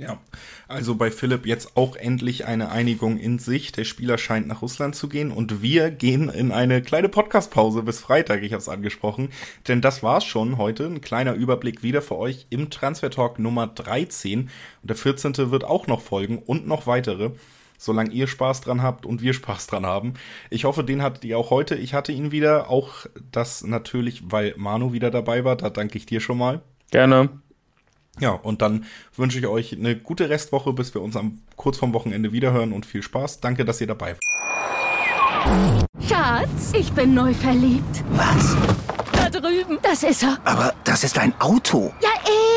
Ja, 0.00 0.18
also 0.66 0.94
bei 0.94 1.10
Philipp 1.10 1.44
jetzt 1.44 1.76
auch 1.76 1.94
endlich 1.94 2.46
eine 2.46 2.70
Einigung 2.70 3.18
in 3.18 3.38
sich. 3.38 3.70
Der 3.70 3.84
Spieler 3.84 4.16
scheint 4.16 4.46
nach 4.46 4.62
Russland 4.62 4.94
zu 4.94 5.10
gehen 5.10 5.30
und 5.30 5.60
wir 5.60 5.90
gehen 5.90 6.30
in 6.30 6.52
eine 6.52 6.80
kleine 6.80 7.10
Podcastpause 7.10 7.82
bis 7.82 8.00
Freitag, 8.00 8.42
ich 8.42 8.52
habe 8.52 8.62
es 8.62 8.70
angesprochen. 8.70 9.28
Denn 9.68 9.82
das 9.82 10.02
war's 10.02 10.24
schon 10.24 10.56
heute. 10.56 10.86
Ein 10.86 11.02
kleiner 11.02 11.34
Überblick 11.34 11.82
wieder 11.82 12.00
für 12.00 12.16
euch 12.16 12.46
im 12.48 12.70
Transfer 12.70 13.10
Talk 13.10 13.38
Nummer 13.38 13.66
13. 13.66 14.40
Und 14.40 14.50
der 14.82 14.96
14. 14.96 15.50
wird 15.50 15.64
auch 15.64 15.86
noch 15.86 16.00
folgen 16.00 16.38
und 16.38 16.66
noch 16.66 16.86
weitere. 16.86 17.32
Solange 17.76 18.10
ihr 18.10 18.26
Spaß 18.26 18.62
dran 18.62 18.82
habt 18.82 19.04
und 19.04 19.20
wir 19.20 19.34
Spaß 19.34 19.66
dran 19.66 19.84
haben. 19.84 20.14
Ich 20.48 20.64
hoffe, 20.64 20.82
den 20.82 21.02
hattet 21.02 21.26
ihr 21.26 21.36
auch 21.36 21.50
heute. 21.50 21.74
Ich 21.74 21.92
hatte 21.92 22.12
ihn 22.12 22.32
wieder. 22.32 22.70
Auch 22.70 23.04
das 23.32 23.64
natürlich, 23.64 24.22
weil 24.30 24.54
Manu 24.56 24.94
wieder 24.94 25.10
dabei 25.10 25.44
war. 25.44 25.56
Da 25.56 25.68
danke 25.68 25.98
ich 25.98 26.06
dir 26.06 26.20
schon 26.20 26.38
mal. 26.38 26.62
Gerne. 26.90 27.28
Ja, 28.18 28.32
und 28.32 28.60
dann 28.60 28.84
wünsche 29.16 29.38
ich 29.38 29.46
euch 29.46 29.72
eine 29.72 29.96
gute 29.96 30.28
Restwoche, 30.28 30.72
bis 30.72 30.94
wir 30.94 31.00
uns 31.00 31.16
am, 31.16 31.40
kurz 31.56 31.78
vorm 31.78 31.94
Wochenende 31.94 32.32
wiederhören 32.32 32.72
und 32.72 32.84
viel 32.84 33.02
Spaß. 33.02 33.40
Danke, 33.40 33.64
dass 33.64 33.80
ihr 33.80 33.86
dabei 33.86 34.14
wart. 34.14 34.20
Schatz, 36.06 36.72
ich 36.74 36.92
bin 36.92 37.14
neu 37.14 37.32
verliebt. 37.32 38.04
Was? 38.10 38.56
Da 39.12 39.30
drüben. 39.30 39.78
Das 39.82 40.02
ist 40.02 40.22
er. 40.22 40.38
Aber 40.44 40.74
das 40.84 41.04
ist 41.04 41.18
ein 41.18 41.32
Auto. 41.40 41.92
Ja, 42.02 42.10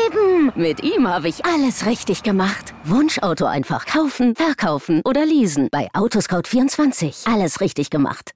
eben. 0.06 0.52
Mit 0.54 0.82
ihm 0.82 1.08
habe 1.08 1.28
ich 1.28 1.44
alles 1.44 1.86
richtig 1.86 2.22
gemacht. 2.22 2.74
Wunschauto 2.84 3.46
einfach 3.46 3.86
kaufen, 3.86 4.34
verkaufen 4.34 5.00
oder 5.04 5.24
leasen. 5.24 5.68
Bei 5.70 5.88
Autoscout24. 5.92 7.32
Alles 7.32 7.60
richtig 7.60 7.90
gemacht. 7.90 8.32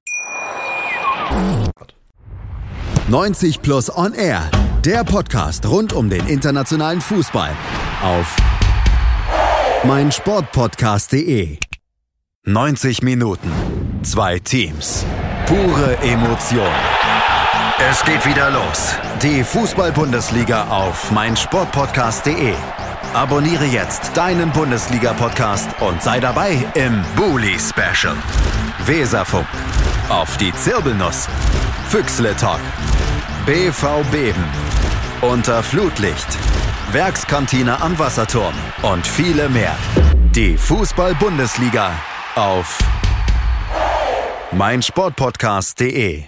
90 3.08 3.62
Plus 3.62 3.94
On 3.94 4.14
Air 4.14 4.50
der 4.88 5.04
Podcast 5.04 5.66
rund 5.66 5.92
um 5.92 6.08
den 6.08 6.26
internationalen 6.28 7.02
Fußball 7.02 7.50
auf 8.02 8.34
meinsportpodcast.de. 9.84 11.58
90 12.46 13.02
Minuten, 13.02 13.52
zwei 14.02 14.38
Teams, 14.38 15.04
pure 15.44 15.98
Emotion. 15.98 16.72
Es 17.90 18.02
geht 18.02 18.24
wieder 18.24 18.50
los. 18.50 18.94
Die 19.22 19.44
Fußball-Bundesliga 19.44 20.68
auf 20.68 21.10
meinsportpodcast.de. 21.10 22.54
Abonniere 23.12 23.66
jetzt 23.66 24.16
deinen 24.16 24.50
Bundesliga-Podcast 24.52 25.68
und 25.80 26.02
sei 26.02 26.18
dabei 26.18 26.64
im 26.74 27.04
Bully 27.14 27.58
Special. 27.58 28.16
Weserfunk. 28.86 29.46
Auf 30.08 30.38
die 30.38 30.54
Zirbelnuss. 30.54 31.28
Füchsle 31.90 32.34
Talk. 32.36 32.60
BV 33.44 34.02
Beben. 34.10 34.67
Unter 35.20 35.64
Flutlicht. 35.64 36.28
Werkskantine 36.92 37.80
am 37.80 37.98
Wasserturm. 37.98 38.54
Und 38.82 39.04
viele 39.04 39.48
mehr. 39.48 39.74
Die 40.30 40.56
Fußball-Bundesliga 40.56 41.90
auf 42.36 42.78
meinsportpodcast.de. 44.52 46.22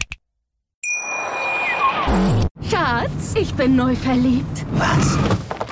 Schatz, 2.69 3.35
ich 3.37 3.55
bin 3.55 3.77
neu 3.77 3.95
verliebt. 3.95 4.67
Was? 4.73 5.17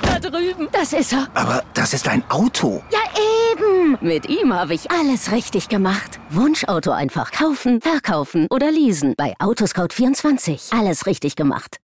Da 0.03 0.21
drüben. 0.21 0.69
Das 0.71 0.93
ist 0.93 1.13
er. 1.13 1.27
Aber 1.35 1.65
das 1.75 1.95
ist 1.95 2.07
ein 2.07 2.23
Auto. 2.31 2.85
Ja, 2.93 3.01
eben. 3.53 3.99
Mit 4.01 4.29
ihm 4.29 4.55
habe 4.55 4.75
ich 4.75 4.93
alles 4.93 5.33
richtig 5.33 5.69
gemacht. 5.69 6.21
Wunschauto 6.31 6.93
einfach 6.93 7.33
kaufen, 7.33 7.81
verkaufen 7.81 8.47
oder 8.49 8.71
leasen. 8.71 9.15
Bei 9.17 9.35
Autoscout24. 9.41 10.79
Alles 10.79 11.07
richtig 11.07 11.35
gemacht. 11.35 11.77